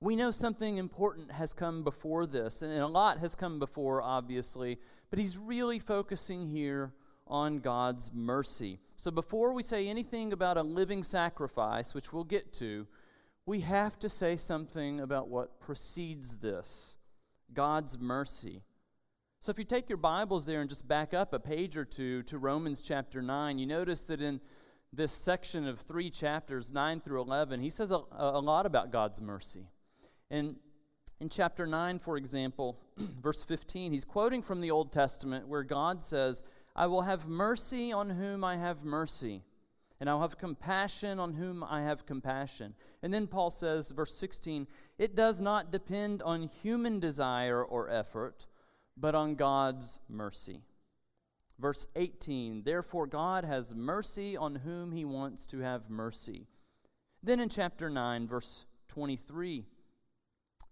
we 0.00 0.16
know 0.16 0.30
something 0.30 0.78
important 0.78 1.30
has 1.30 1.52
come 1.52 1.84
before 1.84 2.26
this, 2.26 2.62
and 2.62 2.72
a 2.72 2.86
lot 2.86 3.18
has 3.18 3.34
come 3.34 3.58
before, 3.58 4.02
obviously, 4.02 4.78
but 5.10 5.18
he's 5.18 5.36
really 5.36 5.78
focusing 5.78 6.48
here 6.48 6.92
on 7.30 7.60
God's 7.60 8.10
mercy. 8.12 8.78
So 8.96 9.10
before 9.10 9.54
we 9.54 9.62
say 9.62 9.88
anything 9.88 10.32
about 10.32 10.56
a 10.56 10.62
living 10.62 11.02
sacrifice, 11.02 11.94
which 11.94 12.12
we'll 12.12 12.24
get 12.24 12.52
to, 12.54 12.86
we 13.46 13.60
have 13.60 13.98
to 14.00 14.08
say 14.08 14.36
something 14.36 15.00
about 15.00 15.28
what 15.28 15.60
precedes 15.60 16.36
this 16.36 16.96
God's 17.54 17.98
mercy. 17.98 18.62
So 19.40 19.50
if 19.50 19.58
you 19.58 19.64
take 19.64 19.88
your 19.88 19.96
Bibles 19.96 20.44
there 20.44 20.60
and 20.60 20.68
just 20.68 20.86
back 20.86 21.14
up 21.14 21.32
a 21.32 21.38
page 21.38 21.76
or 21.76 21.84
two 21.84 22.22
to 22.24 22.36
Romans 22.36 22.82
chapter 22.82 23.22
9, 23.22 23.58
you 23.58 23.66
notice 23.66 24.02
that 24.02 24.20
in 24.20 24.40
this 24.92 25.12
section 25.12 25.66
of 25.66 25.80
three 25.80 26.10
chapters, 26.10 26.70
9 26.70 27.00
through 27.00 27.22
11, 27.22 27.60
he 27.60 27.70
says 27.70 27.90
a, 27.90 28.00
a 28.12 28.40
lot 28.40 28.66
about 28.66 28.92
God's 28.92 29.20
mercy. 29.20 29.66
And 30.30 30.56
in 31.20 31.28
chapter 31.28 31.66
9, 31.66 31.98
for 31.98 32.16
example, 32.16 32.78
verse 33.22 33.44
15, 33.44 33.92
he's 33.92 34.04
quoting 34.04 34.42
from 34.42 34.60
the 34.60 34.70
Old 34.70 34.92
Testament 34.92 35.46
where 35.48 35.62
God 35.62 36.02
says, 36.02 36.42
I 36.74 36.86
will 36.86 37.02
have 37.02 37.26
mercy 37.26 37.92
on 37.92 38.10
whom 38.10 38.44
I 38.44 38.56
have 38.56 38.84
mercy, 38.84 39.42
and 39.98 40.08
I'll 40.08 40.20
have 40.20 40.38
compassion 40.38 41.18
on 41.18 41.34
whom 41.34 41.62
I 41.64 41.82
have 41.82 42.06
compassion. 42.06 42.74
And 43.02 43.12
then 43.12 43.26
Paul 43.26 43.50
says, 43.50 43.90
verse 43.90 44.14
16, 44.14 44.66
it 44.98 45.14
does 45.14 45.42
not 45.42 45.72
depend 45.72 46.22
on 46.22 46.50
human 46.62 47.00
desire 47.00 47.62
or 47.62 47.90
effort, 47.90 48.46
but 48.96 49.14
on 49.14 49.34
God's 49.34 49.98
mercy. 50.08 50.62
Verse 51.58 51.86
18, 51.96 52.62
therefore 52.62 53.06
God 53.06 53.44
has 53.44 53.74
mercy 53.74 54.36
on 54.36 54.54
whom 54.54 54.92
he 54.92 55.04
wants 55.04 55.44
to 55.46 55.58
have 55.58 55.90
mercy. 55.90 56.46
Then 57.22 57.40
in 57.40 57.50
chapter 57.50 57.90
9, 57.90 58.26
verse 58.26 58.64
23, 58.88 59.66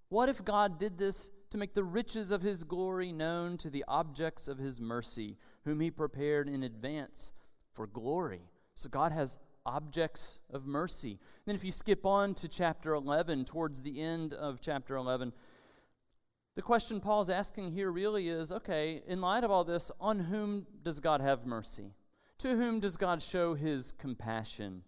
what 0.09 0.31
if 0.31 0.43
God 0.43 0.79
did 0.79 0.97
this 0.97 1.31
to 1.51 1.59
make 1.59 1.75
the 1.75 1.85
riches 1.85 2.31
of 2.31 2.43
his 2.43 2.65
glory 2.65 3.13
known 3.13 3.57
to 3.59 3.71
the 3.71 3.85
objects 3.89 4.49
of 4.49 4.59
his 4.59 4.81
mercy, 4.81 5.37
whom 5.65 5.81
he 5.81 5.91
prepared 5.91 6.49
in 6.49 6.63
advance 6.63 7.33
for 7.73 7.87
glory? 7.87 8.43
So 8.75 8.89
God 8.89 9.13
has 9.13 9.39
objects 9.65 10.39
of 10.53 10.67
mercy. 10.67 11.19
Then, 11.45 11.55
if 11.55 11.65
you 11.65 11.71
skip 11.71 12.07
on 12.07 12.35
to 12.35 12.49
chapter 12.49 12.95
11, 12.95 13.45
towards 13.45 13.81
the 13.81 14.01
end 14.01 14.33
of 14.35 14.61
chapter 14.61 14.97
11, 14.97 15.33
the 16.57 16.63
question 16.63 17.01
Paul's 17.01 17.31
asking 17.31 17.73
here 17.73 17.93
really 17.93 18.29
is 18.29 18.51
okay, 18.51 19.03
in 19.07 19.21
light 19.21 19.45
of 19.45 19.51
all 19.51 19.65
this, 19.65 19.91
on 20.01 20.19
whom 20.19 20.67
does 20.83 21.01
God 21.01 21.21
have 21.21 21.47
mercy? 21.47 21.93
To 22.39 22.57
whom 22.57 22.81
does 22.81 22.97
God 22.97 23.23
show 23.23 23.55
his 23.55 23.93
compassion? 23.93 24.83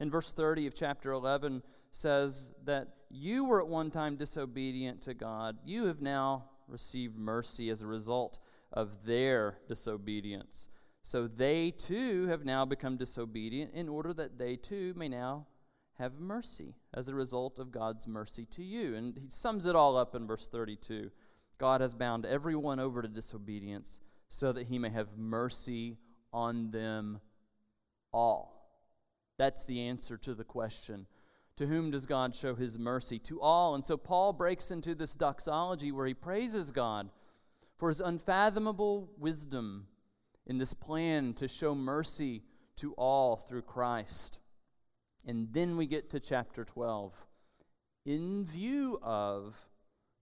In 0.00 0.10
verse 0.10 0.32
30 0.32 0.66
of 0.66 0.74
chapter 0.74 1.12
11 1.12 1.62
says 1.90 2.52
that 2.64 2.88
you 3.10 3.44
were 3.44 3.60
at 3.60 3.68
one 3.68 3.90
time 3.90 4.16
disobedient 4.16 5.02
to 5.02 5.14
God. 5.14 5.58
You 5.64 5.86
have 5.86 6.00
now 6.00 6.44
received 6.66 7.16
mercy 7.16 7.70
as 7.70 7.82
a 7.82 7.86
result 7.86 8.38
of 8.72 9.04
their 9.04 9.58
disobedience. 9.66 10.68
So 11.02 11.26
they 11.26 11.70
too 11.70 12.26
have 12.26 12.44
now 12.44 12.64
become 12.64 12.96
disobedient 12.96 13.72
in 13.72 13.88
order 13.88 14.12
that 14.14 14.38
they 14.38 14.56
too 14.56 14.92
may 14.96 15.08
now 15.08 15.46
have 15.98 16.20
mercy 16.20 16.74
as 16.94 17.08
a 17.08 17.14
result 17.14 17.58
of 17.58 17.72
God's 17.72 18.06
mercy 18.06 18.46
to 18.52 18.62
you. 18.62 18.94
And 18.94 19.16
he 19.16 19.28
sums 19.28 19.64
it 19.64 19.74
all 19.74 19.96
up 19.96 20.14
in 20.14 20.26
verse 20.26 20.48
32. 20.48 21.10
God 21.58 21.80
has 21.80 21.94
bound 21.94 22.24
everyone 22.24 22.78
over 22.78 23.02
to 23.02 23.08
disobedience 23.08 24.00
so 24.28 24.52
that 24.52 24.66
he 24.66 24.78
may 24.78 24.90
have 24.90 25.16
mercy 25.16 25.96
on 26.32 26.70
them 26.70 27.20
all. 28.12 28.54
That's 29.38 29.64
the 29.64 29.80
answer 29.88 30.16
to 30.18 30.34
the 30.34 30.44
question 30.44 31.06
to 31.58 31.66
whom 31.66 31.90
does 31.90 32.06
God 32.06 32.36
show 32.36 32.54
his 32.54 32.78
mercy? 32.78 33.18
To 33.18 33.40
all. 33.40 33.74
And 33.74 33.84
so 33.84 33.96
Paul 33.96 34.32
breaks 34.32 34.70
into 34.70 34.94
this 34.94 35.12
doxology 35.12 35.90
where 35.90 36.06
he 36.06 36.14
praises 36.14 36.70
God 36.70 37.10
for 37.78 37.88
his 37.88 38.00
unfathomable 38.00 39.10
wisdom 39.18 39.88
in 40.46 40.58
this 40.58 40.72
plan 40.72 41.34
to 41.34 41.48
show 41.48 41.74
mercy 41.74 42.42
to 42.76 42.92
all 42.92 43.36
through 43.36 43.62
Christ. 43.62 44.38
And 45.26 45.48
then 45.52 45.76
we 45.76 45.86
get 45.86 46.10
to 46.10 46.20
chapter 46.20 46.64
12. 46.64 47.12
In 48.06 48.44
view 48.44 49.00
of 49.02 49.56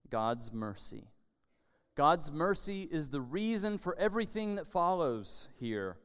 God's 0.09 0.51
mercy. 0.51 1.05
God's 1.95 2.31
mercy 2.31 2.89
is 2.91 3.09
the 3.09 3.21
reason 3.21 3.77
for 3.77 3.95
everything 3.99 4.55
that 4.55 4.65
follows 4.65 5.49
here. 5.59 5.97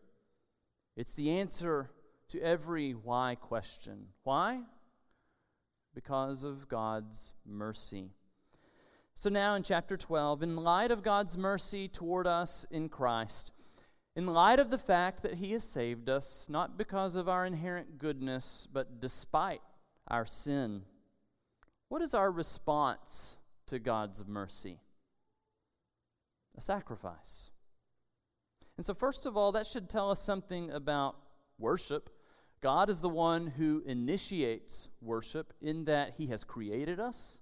It's 0.95 1.15
the 1.15 1.31
answer 1.31 1.91
to 2.29 2.41
every 2.41 2.93
why 2.93 3.37
question. 3.41 4.09
Why? 4.25 4.61
Because 5.95 6.45
of 6.45 6.69
God's 6.69 7.33
mercy. 7.47 8.11
So, 9.15 9.29
now 9.29 9.55
in 9.55 9.63
chapter 9.63 9.97
12, 9.97 10.43
in 10.43 10.57
light 10.57 10.91
of 10.91 11.03
God's 11.03 11.37
mercy 11.37 11.89
toward 11.89 12.27
us 12.27 12.67
in 12.71 12.89
Christ, 12.89 13.53
in 14.17 14.27
light 14.27 14.59
of 14.59 14.71
the 14.71 14.79
fact 14.79 15.23
that 15.23 15.35
He 15.35 15.53
has 15.53 15.65
saved 15.65 16.09
us, 16.09 16.47
not 16.49 16.79
because 16.79 17.17
of 17.17 17.29
our 17.29 17.47
inherent 17.47 17.99
goodness, 17.99 18.67
but 18.73 19.01
despite 19.01 19.63
our 20.09 20.27
sin, 20.27 20.83
what 21.89 22.03
is 22.03 22.15
our 22.15 22.31
response 22.31 23.39
to 23.67 23.79
God's 23.79 24.27
mercy? 24.27 24.79
A 26.57 26.61
sacrifice. 26.61 27.51
And 28.77 28.85
so, 28.85 28.95
first 28.95 29.27
of 29.27 29.37
all, 29.37 29.53
that 29.53 29.67
should 29.67 29.89
tell 29.89 30.11
us 30.11 30.23
something 30.23 30.71
about 30.71 31.17
worship. 31.59 32.11
God 32.63 32.89
is 32.89 33.01
the 33.01 33.09
one 33.09 33.49
who 33.49 33.83
initiates 33.87 34.89
worship 35.01 35.53
in 35.61 35.85
that 35.87 36.15
He 36.17 36.29
has 36.29 36.45
created 36.45 37.01
us, 37.01 37.41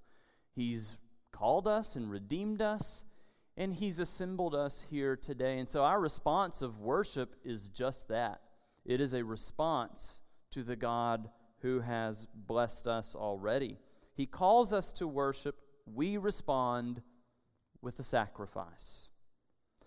He's 0.54 0.96
called 1.30 1.68
us 1.68 1.96
and 1.96 2.10
redeemed 2.10 2.62
us, 2.62 3.04
and 3.58 3.72
He's 3.74 4.00
assembled 4.00 4.54
us 4.54 4.84
here 4.90 5.16
today. 5.16 5.58
And 5.58 5.68
so 5.68 5.84
our 5.84 6.00
response 6.00 6.62
of 6.62 6.80
worship 6.80 7.36
is 7.44 7.68
just 7.68 8.08
that 8.08 8.40
it 8.86 9.00
is 9.00 9.12
a 9.12 9.22
response 9.22 10.22
to 10.52 10.62
the 10.62 10.76
God 10.76 11.28
who 11.60 11.80
has 11.80 12.26
blessed 12.34 12.88
us 12.88 13.14
already. 13.14 13.76
He 14.14 14.24
calls 14.24 14.72
us 14.72 14.90
to 14.94 15.06
worship, 15.06 15.56
we 15.84 16.16
respond 16.16 17.02
with 17.82 17.98
a 17.98 18.02
sacrifice. 18.02 19.09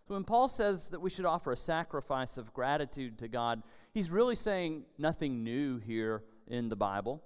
So 0.07 0.15
when 0.15 0.23
Paul 0.23 0.47
says 0.47 0.89
that 0.89 0.99
we 0.99 1.09
should 1.09 1.25
offer 1.25 1.51
a 1.51 1.57
sacrifice 1.57 2.37
of 2.37 2.53
gratitude 2.53 3.17
to 3.19 3.27
God, 3.27 3.63
he's 3.93 4.11
really 4.11 4.35
saying 4.35 4.83
nothing 4.97 5.43
new 5.43 5.77
here 5.77 6.23
in 6.47 6.67
the 6.67 6.75
Bible. 6.75 7.23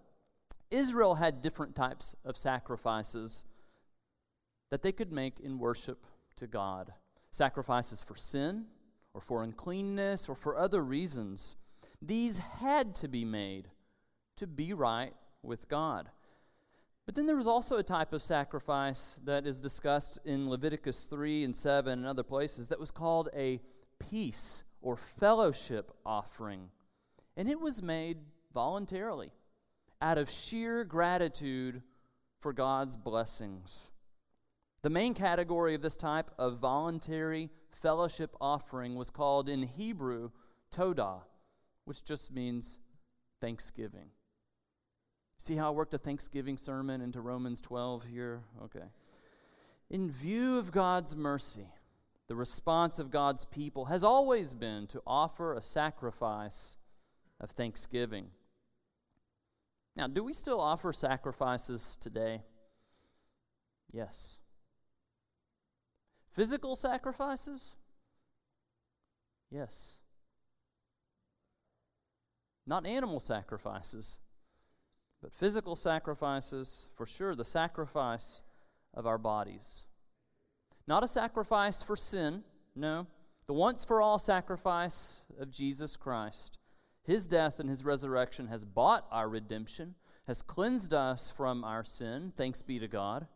Israel 0.70 1.16
had 1.16 1.42
different 1.42 1.76
types 1.76 2.16
of 2.24 2.38
sacrifices 2.38 3.46
that 4.70 4.82
they 4.82 4.92
could 4.92 5.12
make 5.12 5.40
in 5.40 5.58
worship 5.58 6.06
to 6.36 6.46
God 6.46 6.94
sacrifices 7.32 8.02
for 8.02 8.16
sin, 8.16 8.66
or 9.14 9.22
for 9.22 9.44
uncleanness, 9.44 10.30
or 10.30 10.36
for 10.36 10.58
other 10.58 10.84
reasons. 10.84 11.56
These 12.02 12.38
had 12.38 12.96
to 12.96 13.08
be 13.08 13.26
made 13.26 13.70
to 14.38 14.48
be 14.48 14.74
right 14.74 15.14
with 15.42 15.68
God. 15.68 16.10
But 17.08 17.16
then 17.16 17.26
there 17.26 17.38
was 17.38 17.48
also 17.48 17.78
a 17.78 17.84
type 17.84 18.12
of 18.12 18.22
sacrifice 18.22 19.18
that 19.24 19.48
is 19.48 19.62
discussed 19.62 20.20
in 20.26 20.50
Leviticus 20.50 21.06
3 21.06 21.46
and 21.46 21.56
7 21.56 22.00
and 22.00 22.06
other 22.06 22.22
places 22.22 22.68
that 22.68 22.80
was 22.80 22.92
called 22.92 23.30
a 23.34 23.62
peace 23.98 24.64
or 24.82 24.98
fellowship 24.98 25.90
offering. 26.06 26.70
And 27.38 27.50
it 27.50 27.62
was 27.62 27.82
made 27.82 28.18
voluntarily 28.54 29.32
out 30.02 30.18
of 30.18 30.30
sheer 30.30 30.84
gratitude 30.84 31.82
for 32.42 32.52
God's 32.52 32.98
blessings. 32.98 33.92
The 34.82 34.90
main 34.90 35.14
category 35.14 35.76
of 35.76 35.82
this 35.82 35.96
type 35.96 36.30
of 36.38 36.60
voluntary 36.60 37.50
fellowship 37.72 38.36
offering 38.42 38.96
was 38.96 39.10
called 39.10 39.48
in 39.48 39.64
Hebrew 39.64 40.30
todah, 40.76 41.22
which 41.86 42.04
just 42.04 42.34
means 42.34 42.80
thanksgiving. 43.40 44.10
See 45.38 45.56
how 45.56 45.68
I 45.68 45.72
worked 45.72 45.94
a 45.94 45.98
Thanksgiving 45.98 46.58
sermon 46.58 47.02
into 47.02 47.22
Romans 47.22 47.62
12 47.62 48.06
here? 48.06 48.42
Okay. 48.64 48.86
In 49.90 50.10
view 50.10 50.58
of 50.58 50.72
God's 50.72 51.16
mercy, 51.16 51.68
the 52.28 52.36
response 52.36 53.00
of 53.00 53.12
God's 53.12 53.46
people 53.46 53.86
has 53.86 54.04
always 54.04 54.54
been 54.54 54.88
to 54.88 55.02
offer 55.08 55.54
a 55.54 55.62
sacrifice 55.62 56.76
of 57.40 57.52
thanksgiving. 57.52 58.28
Now, 59.96 60.08
do 60.08 60.24
we 60.24 60.34
still 60.34 60.60
offer 60.60 60.92
sacrifices 60.92 61.98
today? 62.02 62.42
Yes. 63.92 64.38
Physical 66.34 66.76
sacrifices? 66.76 67.76
Yes. 69.50 70.00
Not 72.68 72.86
animal 72.86 73.20
sacrifices. 73.20 74.20
But 75.22 75.34
physical 75.34 75.76
sacrifices, 75.76 76.90
for 76.96 77.06
sure, 77.06 77.36
the 77.36 77.44
sacrifice 77.44 78.44
of 78.94 79.08
our 79.08 79.18
bodies. 79.18 79.86
Not 80.88 81.04
a 81.04 81.08
sacrifice 81.08 81.82
for 81.82 81.96
sin, 81.96 82.44
no. 82.76 83.08
The 83.48 83.54
once 83.54 83.84
for 83.84 84.02
all 84.02 84.20
sacrifice 84.20 85.26
of 85.40 85.52
Jesus 85.52 85.96
Christ. 85.96 86.58
His 87.04 87.28
death 87.28 87.60
and 87.60 87.70
his 87.70 87.86
resurrection 87.86 88.48
has 88.48 88.66
bought 88.66 89.08
our 89.12 89.30
redemption, 89.30 89.96
has 90.28 90.42
cleansed 90.42 90.94
us 90.94 91.32
from 91.32 91.64
our 91.64 91.84
sin. 91.84 92.34
Thanks 92.36 92.62
be 92.62 92.80
to 92.80 92.88
God. 92.88 93.28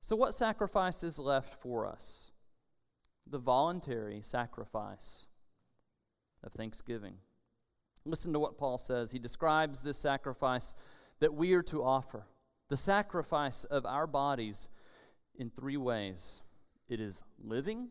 So, 0.00 0.16
what 0.16 0.34
sacrifice 0.34 1.04
is 1.04 1.20
left 1.20 1.62
for 1.62 1.86
us? 1.86 2.32
The 3.28 3.38
voluntary 3.38 4.20
sacrifice 4.22 5.26
of 6.42 6.52
thanksgiving. 6.52 7.14
Listen 8.04 8.32
to 8.32 8.38
what 8.38 8.58
Paul 8.58 8.78
says. 8.78 9.12
He 9.12 9.18
describes 9.18 9.82
this 9.82 9.98
sacrifice 9.98 10.74
that 11.20 11.34
we 11.34 11.52
are 11.54 11.62
to 11.62 11.84
offer 11.84 12.26
the 12.68 12.76
sacrifice 12.76 13.64
of 13.64 13.86
our 13.86 14.06
bodies 14.06 14.68
in 15.36 15.50
three 15.50 15.76
ways 15.76 16.42
it 16.88 17.00
is 17.00 17.22
living, 17.42 17.88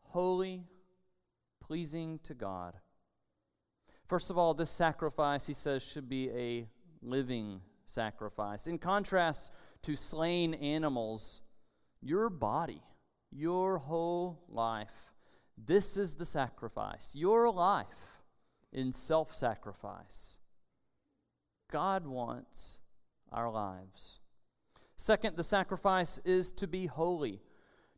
holy, 0.00 0.64
pleasing 1.60 2.20
to 2.24 2.34
God. 2.34 2.74
First 4.06 4.30
of 4.30 4.38
all, 4.38 4.54
this 4.54 4.70
sacrifice, 4.70 5.46
he 5.46 5.54
says, 5.54 5.82
should 5.82 6.08
be 6.08 6.30
a 6.30 6.68
living 7.02 7.60
sacrifice. 7.86 8.66
In 8.66 8.78
contrast 8.78 9.52
to 9.82 9.96
slain 9.96 10.54
animals, 10.54 11.40
your 12.00 12.28
body, 12.28 12.82
your 13.30 13.78
whole 13.78 14.40
life, 14.48 15.12
this 15.56 15.96
is 15.96 16.14
the 16.14 16.26
sacrifice. 16.26 17.14
Your 17.14 17.50
life 17.50 18.19
in 18.72 18.92
self 18.92 19.34
sacrifice. 19.34 20.38
God 21.70 22.06
wants 22.06 22.80
our 23.32 23.50
lives. 23.50 24.20
Second, 24.96 25.36
the 25.36 25.44
sacrifice 25.44 26.18
is 26.24 26.52
to 26.52 26.66
be 26.66 26.86
holy. 26.86 27.40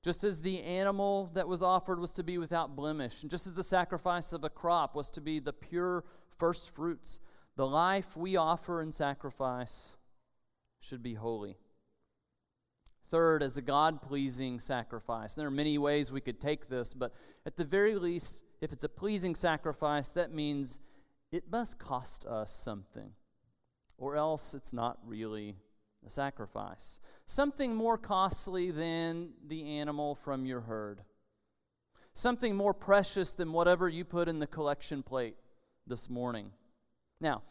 Just 0.02 0.24
as 0.24 0.42
the 0.42 0.60
animal 0.62 1.30
that 1.34 1.46
was 1.46 1.62
offered 1.62 1.98
was 1.98 2.12
to 2.14 2.24
be 2.24 2.38
without 2.38 2.74
blemish, 2.74 3.22
and 3.22 3.30
just 3.30 3.46
as 3.46 3.54
the 3.54 3.62
sacrifice 3.62 4.32
of 4.32 4.44
a 4.44 4.50
crop 4.50 4.96
was 4.96 5.10
to 5.10 5.20
be 5.20 5.38
the 5.38 5.52
pure 5.52 6.04
first 6.38 6.74
fruits, 6.74 7.20
the 7.56 7.66
life 7.66 8.16
we 8.16 8.36
offer 8.36 8.82
in 8.82 8.90
sacrifice 8.90 9.94
should 10.80 11.02
be 11.02 11.14
holy. 11.14 11.56
Third, 13.10 13.42
as 13.42 13.56
a 13.56 13.62
God 13.62 14.00
pleasing 14.00 14.58
sacrifice. 14.58 15.34
There 15.34 15.46
are 15.46 15.50
many 15.50 15.78
ways 15.78 16.10
we 16.10 16.20
could 16.20 16.40
take 16.40 16.68
this, 16.68 16.94
but 16.94 17.12
at 17.46 17.56
the 17.56 17.64
very 17.64 17.94
least, 17.94 18.42
if 18.62 18.73
it's 18.73 18.85
a 18.85 18.88
pleasing 18.88 19.35
sacrifice, 19.35 20.09
that 20.09 20.33
means 20.33 20.78
it 21.33 21.50
must 21.50 21.81
cost 21.81 22.25
us 22.26 22.52
something, 22.52 23.11
or 23.99 24.14
else 24.14 24.54
it's 24.54 24.73
not 24.73 24.99
really 25.04 25.57
a 26.07 26.09
sacrifice. 26.09 27.00
Something 27.26 27.75
more 27.75 27.99
costly 27.99 28.71
than 28.71 29.31
the 29.49 29.78
animal 29.78 30.14
from 30.14 30.47
your 30.47 30.61
herd. 30.61 31.00
Something 32.14 32.54
more 32.54 32.73
precious 32.73 33.33
than 33.33 33.52
whatever 33.52 33.88
you 33.88 34.04
put 34.04 34.28
in 34.28 34.38
the 34.38 34.47
collection 34.47 35.02
plate 35.02 35.35
this 35.88 36.09
morning. 36.09 36.52
Now, 37.21 37.42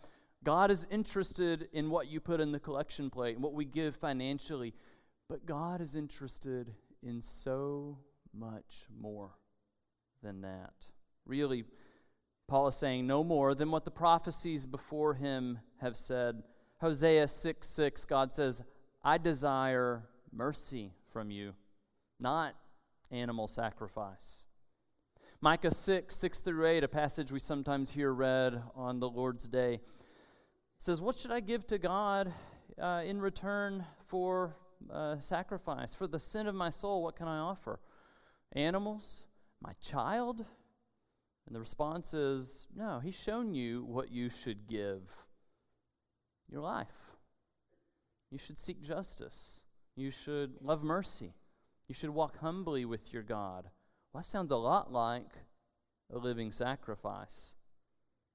God 0.46 0.72
is 0.72 0.88
interested 0.90 1.68
in 1.74 1.90
what 1.90 2.08
you 2.08 2.22
put 2.22 2.40
in 2.40 2.54
the 2.54 2.60
collection 2.60 3.10
plate 3.10 3.36
and 3.36 3.44
what 3.44 3.54
we 3.54 3.66
give 3.66 3.98
financially, 3.98 4.74
but 5.28 5.46
God 5.46 5.82
is 5.82 5.96
interested 5.96 6.74
in 7.04 7.22
so 7.22 7.98
much 8.34 8.86
more 8.98 9.32
than 10.24 10.42
that. 10.42 10.92
Really, 11.32 11.64
Paul 12.50 12.68
is 12.68 12.76
saying 12.76 13.08
no 13.08 13.24
more 13.24 13.56
than 13.56 13.72
what 13.72 13.86
the 13.86 13.90
prophecies 13.90 14.66
before 14.66 15.14
him 15.14 15.60
have 15.80 15.96
said. 15.96 16.44
Hosea 16.82 17.26
6 17.26 17.70
6, 17.70 18.04
God 18.04 18.34
says, 18.34 18.62
I 19.02 19.18
desire 19.18 20.04
mercy 20.34 20.92
from 21.14 21.32
you, 21.32 21.54
not 22.20 22.54
animal 23.12 23.48
sacrifice. 23.48 24.44
Micah 25.40 25.72
6, 25.72 26.14
6 26.14 26.42
through 26.42 26.68
8, 26.68 26.84
a 26.84 26.90
passage 26.90 27.32
we 27.32 27.40
sometimes 27.40 27.90
hear 27.90 28.12
read 28.12 28.62
on 28.76 29.00
the 29.00 29.08
Lord's 29.08 29.48
day, 29.48 29.80
says, 30.80 31.00
What 31.00 31.18
should 31.18 31.32
I 31.32 31.40
give 31.40 31.66
to 31.68 31.78
God 31.78 32.34
uh, 32.78 33.04
in 33.06 33.22
return 33.22 33.86
for 34.06 34.58
uh, 34.94 35.18
sacrifice? 35.22 35.96
For 35.96 36.08
the 36.08 36.20
sin 36.20 36.48
of 36.48 36.56
my 36.56 36.68
soul, 36.68 37.02
what 37.02 37.16
can 37.16 37.30
I 37.30 37.38
offer? 37.38 37.80
Animals? 38.52 39.24
My 39.62 39.72
child? 39.82 40.46
And 41.52 41.56
the 41.58 41.60
response 41.60 42.14
is, 42.14 42.66
No, 42.74 43.02
He's 43.04 43.22
shown 43.22 43.54
you 43.54 43.84
what 43.84 44.10
you 44.10 44.30
should 44.30 44.70
give 44.70 45.02
your 46.50 46.62
life. 46.62 46.96
You 48.32 48.38
should 48.38 48.58
seek 48.58 48.82
justice. 48.82 49.62
You 49.98 50.12
should 50.12 50.54
love 50.62 50.82
mercy. 50.82 51.34
You 51.90 51.94
should 51.94 52.12
walk 52.12 52.38
humbly 52.38 52.86
with 52.86 53.12
your 53.12 53.24
God. 53.24 53.66
Well, 54.14 54.22
that 54.22 54.26
sounds 54.26 54.54
a 54.54 54.56
lot 54.56 54.94
like 54.94 55.28
a 56.14 56.18
living 56.18 56.54
sacrifice. 56.54 57.54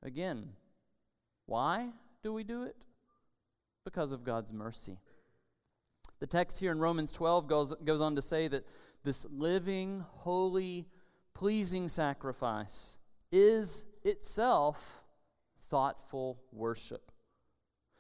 Again, 0.03 0.51
why 1.47 1.89
do 2.23 2.35
we 2.35 2.45
do 2.45 2.65
it? 2.65 2.77
Because 3.87 4.13
of 4.13 4.25
God's 4.25 4.53
mercy. 4.53 4.99
The 6.21 6.27
text 6.27 6.59
here 6.59 6.71
in 6.71 6.81
Romans 6.81 7.15
12 7.15 7.49
goes, 7.49 7.75
goes 7.83 8.03
on 8.03 8.15
to 8.17 8.21
say 8.21 8.47
that 8.49 8.67
this 9.05 9.25
living, 9.31 10.05
holy, 10.19 10.87
pleasing 11.33 11.89
sacrifice 11.89 12.99
is 13.33 13.85
itself 14.05 15.03
thoughtful 15.69 16.39
worship. 16.53 17.11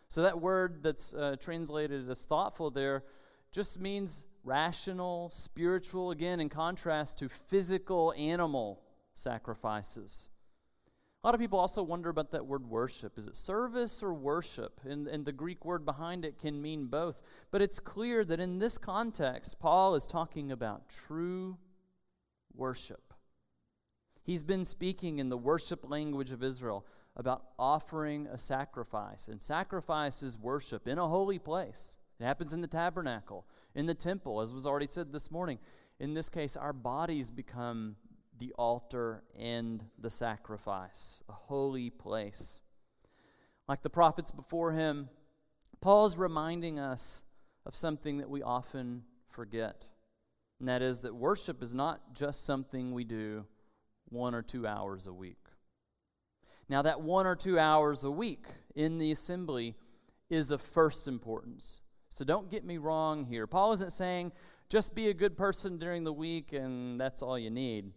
So 0.08 0.22
that 0.22 0.40
word 0.40 0.82
that's 0.82 1.14
uh, 1.14 1.36
translated 1.40 2.08
as 2.08 2.24
thoughtful 2.24 2.70
there 2.70 3.04
just 3.52 3.80
means 3.80 4.26
rational, 4.44 5.28
spiritual, 5.30 6.12
again, 6.12 6.40
in 6.40 6.48
contrast 6.48 7.18
to 7.18 7.28
physical 7.28 8.14
animal 8.16 8.82
sacrifices. 9.14 10.28
A 11.22 11.26
lot 11.26 11.34
of 11.34 11.40
people 11.40 11.58
also 11.58 11.82
wonder 11.82 12.08
about 12.08 12.30
that 12.30 12.46
word 12.46 12.64
worship. 12.64 13.18
Is 13.18 13.26
it 13.26 13.36
service 13.36 14.00
or 14.00 14.14
worship? 14.14 14.80
And, 14.84 15.08
and 15.08 15.24
the 15.24 15.32
Greek 15.32 15.64
word 15.64 15.84
behind 15.84 16.24
it 16.24 16.38
can 16.38 16.62
mean 16.62 16.86
both. 16.86 17.20
But 17.50 17.62
it's 17.62 17.80
clear 17.80 18.24
that 18.26 18.38
in 18.38 18.58
this 18.58 18.78
context, 18.78 19.58
Paul 19.58 19.96
is 19.96 20.06
talking 20.06 20.52
about 20.52 20.88
true 20.88 21.58
worship. 22.54 23.05
He's 24.26 24.42
been 24.42 24.64
speaking 24.64 25.20
in 25.20 25.28
the 25.28 25.36
worship 25.38 25.88
language 25.88 26.32
of 26.32 26.42
Israel 26.42 26.84
about 27.14 27.44
offering 27.60 28.26
a 28.26 28.36
sacrifice. 28.36 29.28
And 29.28 29.40
sacrifice 29.40 30.20
is 30.20 30.36
worship 30.36 30.88
in 30.88 30.98
a 30.98 31.06
holy 31.06 31.38
place. 31.38 31.98
It 32.18 32.24
happens 32.24 32.52
in 32.52 32.60
the 32.60 32.66
tabernacle, 32.66 33.46
in 33.76 33.86
the 33.86 33.94
temple, 33.94 34.40
as 34.40 34.52
was 34.52 34.66
already 34.66 34.86
said 34.86 35.12
this 35.12 35.30
morning. 35.30 35.60
In 36.00 36.12
this 36.12 36.28
case, 36.28 36.56
our 36.56 36.72
bodies 36.72 37.30
become 37.30 37.94
the 38.40 38.52
altar 38.58 39.22
and 39.38 39.84
the 40.00 40.10
sacrifice, 40.10 41.22
a 41.28 41.32
holy 41.32 41.90
place. 41.90 42.60
Like 43.68 43.82
the 43.82 43.90
prophets 43.90 44.32
before 44.32 44.72
him, 44.72 45.08
Paul 45.80 46.04
is 46.04 46.18
reminding 46.18 46.80
us 46.80 47.22
of 47.64 47.76
something 47.76 48.18
that 48.18 48.28
we 48.28 48.42
often 48.42 49.04
forget. 49.30 49.86
And 50.58 50.68
that 50.68 50.82
is 50.82 51.02
that 51.02 51.14
worship 51.14 51.62
is 51.62 51.76
not 51.76 52.12
just 52.12 52.44
something 52.44 52.92
we 52.92 53.04
do 53.04 53.44
one 54.08 54.34
or 54.34 54.42
two 54.42 54.66
hours 54.66 55.06
a 55.06 55.12
week. 55.12 55.38
Now, 56.68 56.82
that 56.82 57.00
one 57.00 57.26
or 57.26 57.36
two 57.36 57.58
hours 57.58 58.04
a 58.04 58.10
week 58.10 58.44
in 58.74 58.98
the 58.98 59.12
assembly 59.12 59.74
is 60.28 60.50
of 60.50 60.60
first 60.60 61.06
importance. 61.06 61.80
So 62.08 62.24
don't 62.24 62.50
get 62.50 62.64
me 62.64 62.78
wrong 62.78 63.24
here. 63.24 63.46
Paul 63.46 63.72
isn't 63.72 63.92
saying 63.92 64.32
just 64.68 64.94
be 64.94 65.08
a 65.08 65.14
good 65.14 65.36
person 65.36 65.78
during 65.78 66.02
the 66.02 66.12
week 66.12 66.52
and 66.52 67.00
that's 67.00 67.22
all 67.22 67.38
you 67.38 67.50
need. 67.50 67.92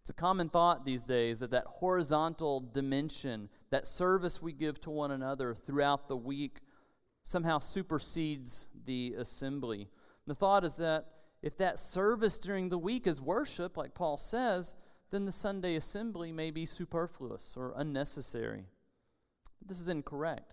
It's 0.00 0.10
a 0.10 0.14
common 0.14 0.48
thought 0.48 0.84
these 0.84 1.02
days 1.02 1.40
that 1.40 1.50
that 1.50 1.64
horizontal 1.66 2.60
dimension, 2.60 3.48
that 3.70 3.88
service 3.88 4.40
we 4.40 4.52
give 4.52 4.80
to 4.82 4.90
one 4.90 5.10
another 5.10 5.52
throughout 5.52 6.06
the 6.06 6.16
week, 6.16 6.60
somehow 7.24 7.58
supersedes 7.58 8.68
the 8.84 9.14
assembly. 9.18 9.88
The 10.28 10.34
thought 10.34 10.64
is 10.64 10.76
that 10.76 11.06
if 11.42 11.56
that 11.56 11.80
service 11.80 12.38
during 12.38 12.68
the 12.68 12.78
week 12.78 13.08
is 13.08 13.20
worship, 13.20 13.76
like 13.76 13.94
Paul 13.94 14.16
says, 14.16 14.76
then 15.16 15.24
the 15.24 15.32
Sunday 15.32 15.76
assembly 15.76 16.30
may 16.30 16.50
be 16.50 16.66
superfluous 16.66 17.54
or 17.56 17.72
unnecessary. 17.76 18.66
This 19.66 19.80
is 19.80 19.88
incorrect. 19.88 20.52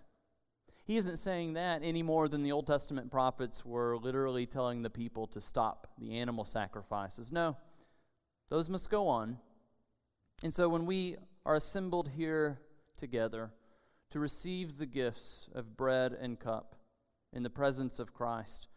He 0.86 0.96
isn't 0.96 1.18
saying 1.18 1.52
that 1.52 1.82
any 1.84 2.02
more 2.02 2.28
than 2.28 2.42
the 2.42 2.52
Old 2.52 2.66
Testament 2.66 3.10
prophets 3.10 3.62
were 3.62 3.98
literally 3.98 4.46
telling 4.46 4.80
the 4.80 4.88
people 4.88 5.26
to 5.26 5.40
stop 5.42 5.88
the 5.98 6.18
animal 6.18 6.46
sacrifices. 6.46 7.30
No, 7.30 7.58
those 8.48 8.70
must 8.70 8.88
go 8.88 9.06
on. 9.06 9.36
And 10.42 10.52
so 10.52 10.70
when 10.70 10.86
we 10.86 11.16
are 11.44 11.56
assembled 11.56 12.08
here 12.08 12.58
together 12.96 13.50
to 14.12 14.18
receive 14.18 14.78
the 14.78 14.86
gifts 14.86 15.46
of 15.54 15.76
bread 15.76 16.16
and 16.18 16.40
cup 16.40 16.74
in 17.34 17.42
the 17.42 17.50
presence 17.50 17.98
of 17.98 18.14
Christ, 18.14 18.68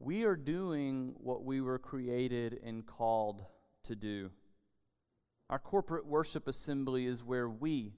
we 0.00 0.24
are 0.24 0.34
doing 0.34 1.14
what 1.18 1.44
we 1.44 1.60
were 1.60 1.78
created 1.78 2.58
and 2.64 2.84
called 2.84 3.44
to 3.84 3.94
do. 3.94 4.32
Our 5.50 5.58
corporate 5.58 6.06
worship 6.06 6.48
assembly 6.48 7.06
is 7.06 7.22
where 7.22 7.48
we, 7.48 7.92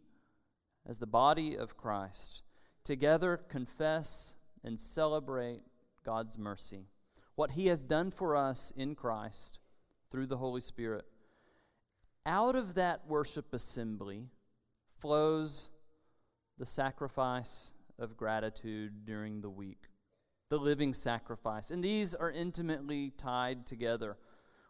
as 0.87 0.99
the 0.99 1.07
body 1.07 1.57
of 1.57 1.77
Christ, 1.77 2.43
together 2.85 3.37
confess 3.49 4.35
and 4.65 4.79
celebrate 4.79 5.63
God's 6.05 6.37
mercy, 6.39 6.87
what 7.37 7.53
He 7.53 7.67
has 7.67 7.83
done 7.83 8.11
for 8.11 8.35
us 8.35 8.73
in 8.77 8.95
Christ 8.95 9.61
through 10.11 10.27
the 10.27 10.37
Holy 10.37 10.61
Spirit. 10.61 11.05
Out 12.25 12.57
of 12.57 12.75
that 12.75 13.07
worship 13.07 13.55
assembly 13.55 14.29
flows 14.99 15.69
the 16.59 16.67
sacrifice 16.67 17.73
of 17.99 18.17
gratitude 18.17 19.05
during 19.05 19.41
the 19.41 19.51
week, 19.51 19.85
the 20.49 20.59
living 20.59 20.95
sacrifice. 20.95 21.71
And 21.71 21.83
these 21.83 22.15
are 22.15 22.31
intimately 22.31 23.11
tied 23.17 23.67
together. 23.67 24.17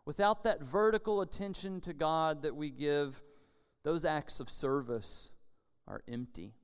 Without 0.06 0.44
that 0.44 0.62
vertical 0.62 1.20
attention 1.20 1.80
to 1.82 1.92
God 1.92 2.42
that 2.42 2.54
we 2.54 2.70
give, 2.70 3.20
those 3.82 4.04
acts 4.04 4.40
of 4.40 4.48
service 4.48 5.30
are 5.86 6.02
empty. 6.08 6.54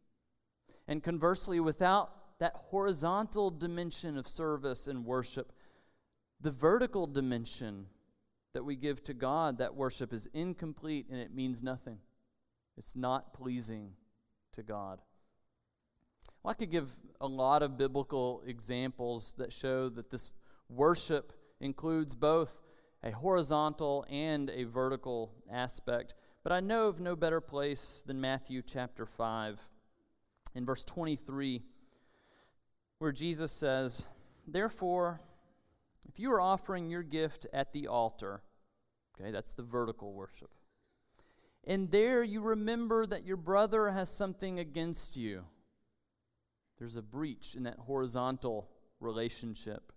And 0.89 1.03
conversely, 1.03 1.61
without 1.61 2.39
that 2.39 2.55
horizontal 2.55 3.51
dimension 3.51 4.17
of 4.17 4.29
service 4.29 4.87
and 4.87 5.05
worship, 5.05 5.53
the 6.41 6.51
vertical 6.51 7.07
dimension 7.07 7.87
that 8.55 8.65
we 8.65 8.77
give 8.77 9.03
to 9.05 9.15
God, 9.15 9.59
that 9.59 9.75
worship 9.75 10.13
is 10.13 10.29
incomplete 10.33 11.07
and 11.11 11.19
it 11.19 11.35
means 11.35 11.63
nothing. 11.63 11.99
It's 12.77 12.95
not 12.97 13.33
pleasing 13.33 13.91
to 14.53 14.63
God. 14.63 15.01
Well, 16.43 16.51
I 16.51 16.55
could 16.55 16.71
give 16.71 16.91
a 17.21 17.27
lot 17.27 17.63
of 17.63 17.79
biblical 17.79 18.43
examples 18.47 19.35
that 19.39 19.53
show 19.53 19.89
that 19.91 20.11
this 20.11 20.33
worship 20.69 21.33
includes 21.61 22.15
both 22.15 22.61
a 23.05 23.11
horizontal 23.11 24.07
and 24.09 24.51
a 24.51 24.65
vertical 24.65 25.33
aspect. 25.51 26.15
But 26.43 26.53
I 26.53 26.61
know 26.61 26.87
of 26.87 27.01
no 27.01 27.17
better 27.17 27.41
place 27.41 28.03
than 28.07 28.21
Matthew 28.21 28.63
chapter 28.63 29.07
5. 29.07 29.61
In 30.55 30.65
verse 30.65 30.85
23, 30.85 31.63
where 32.99 33.13
Jesus 33.13 33.51
says, 33.51 34.07
Therefore, 34.47 35.21
if 36.09 36.19
you 36.19 36.31
are 36.33 36.41
offering 36.41 36.91
your 36.91 37.03
gift 37.03 37.47
at 37.53 37.73
the 37.73 37.87
altar, 37.87 38.43
okay, 39.19 39.31
that's 39.31 39.55
the 39.55 39.63
vertical 39.63 40.13
worship, 40.13 40.51
and 41.65 41.91
there 41.91 42.23
you 42.23 42.41
remember 42.41 43.07
that 43.07 43.25
your 43.25 43.37
brother 43.37 43.89
has 43.91 44.11
something 44.11 44.59
against 44.59 45.17
you, 45.17 45.45
there's 46.79 46.97
a 46.97 47.03
breach 47.03 47.55
in 47.55 47.63
that 47.63 47.79
horizontal 47.79 48.69
relationship. 49.01 49.93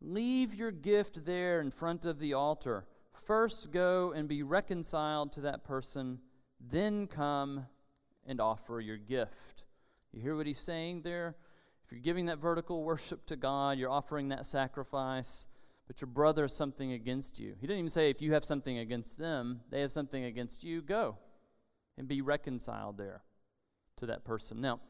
Leave 0.00 0.54
your 0.54 0.70
gift 0.70 1.24
there 1.24 1.60
in 1.60 1.70
front 1.70 2.04
of 2.06 2.18
the 2.18 2.34
altar. 2.34 2.84
First 3.12 3.72
go 3.72 4.12
and 4.12 4.28
be 4.28 4.42
reconciled 4.42 5.32
to 5.32 5.40
that 5.42 5.64
person, 5.64 6.18
then 6.60 7.06
come 7.06 7.66
and 8.26 8.40
offer 8.40 8.80
your 8.80 8.96
gift. 8.96 9.64
You 10.12 10.22
hear 10.22 10.36
what 10.36 10.46
he's 10.46 10.58
saying 10.58 11.02
there? 11.02 11.34
If 11.84 11.92
you're 11.92 12.00
giving 12.00 12.26
that 12.26 12.38
vertical 12.38 12.84
worship 12.84 13.26
to 13.26 13.36
God, 13.36 13.78
you're 13.78 13.90
offering 13.90 14.28
that 14.28 14.46
sacrifice, 14.46 15.46
but 15.86 16.00
your 16.00 16.08
brother 16.08 16.42
has 16.42 16.54
something 16.54 16.92
against 16.92 17.40
you. 17.40 17.54
He 17.60 17.66
didn't 17.66 17.80
even 17.80 17.88
say 17.88 18.10
if 18.10 18.22
you 18.22 18.34
have 18.34 18.44
something 18.44 18.78
against 18.78 19.18
them, 19.18 19.60
they 19.70 19.80
have 19.80 19.92
something 19.92 20.24
against 20.24 20.62
you, 20.62 20.82
go 20.82 21.16
and 21.96 22.06
be 22.06 22.20
reconciled 22.20 22.96
there 22.96 23.22
to 23.96 24.06
that 24.06 24.24
person. 24.24 24.60
Now, 24.60 24.80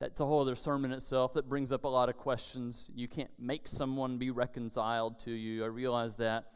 that's 0.00 0.20
a 0.20 0.26
whole 0.26 0.40
other 0.40 0.54
sermon 0.54 0.92
itself 0.92 1.34
that 1.34 1.48
brings 1.48 1.72
up 1.72 1.84
a 1.84 1.88
lot 1.88 2.08
of 2.08 2.16
questions. 2.16 2.90
You 2.94 3.06
can't 3.06 3.30
make 3.38 3.68
someone 3.68 4.16
be 4.16 4.30
reconciled 4.30 5.20
to 5.20 5.30
you. 5.30 5.62
I 5.62 5.66
realize 5.66 6.16
that. 6.16 6.46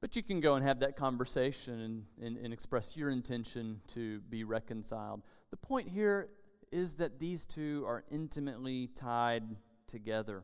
But 0.00 0.16
you 0.16 0.22
can 0.24 0.40
go 0.40 0.56
and 0.56 0.66
have 0.66 0.80
that 0.80 0.96
conversation 0.96 1.80
and, 1.80 2.04
and, 2.20 2.36
and 2.36 2.52
express 2.52 2.96
your 2.96 3.10
intention 3.10 3.80
to 3.94 4.18
be 4.28 4.42
reconciled. 4.42 5.22
The 5.52 5.56
point 5.56 5.88
here 5.88 6.30
is 6.72 6.94
that 6.94 7.20
these 7.20 7.46
two 7.46 7.84
are 7.86 8.02
intimately 8.10 8.88
tied 8.88 9.44
together. 9.86 10.42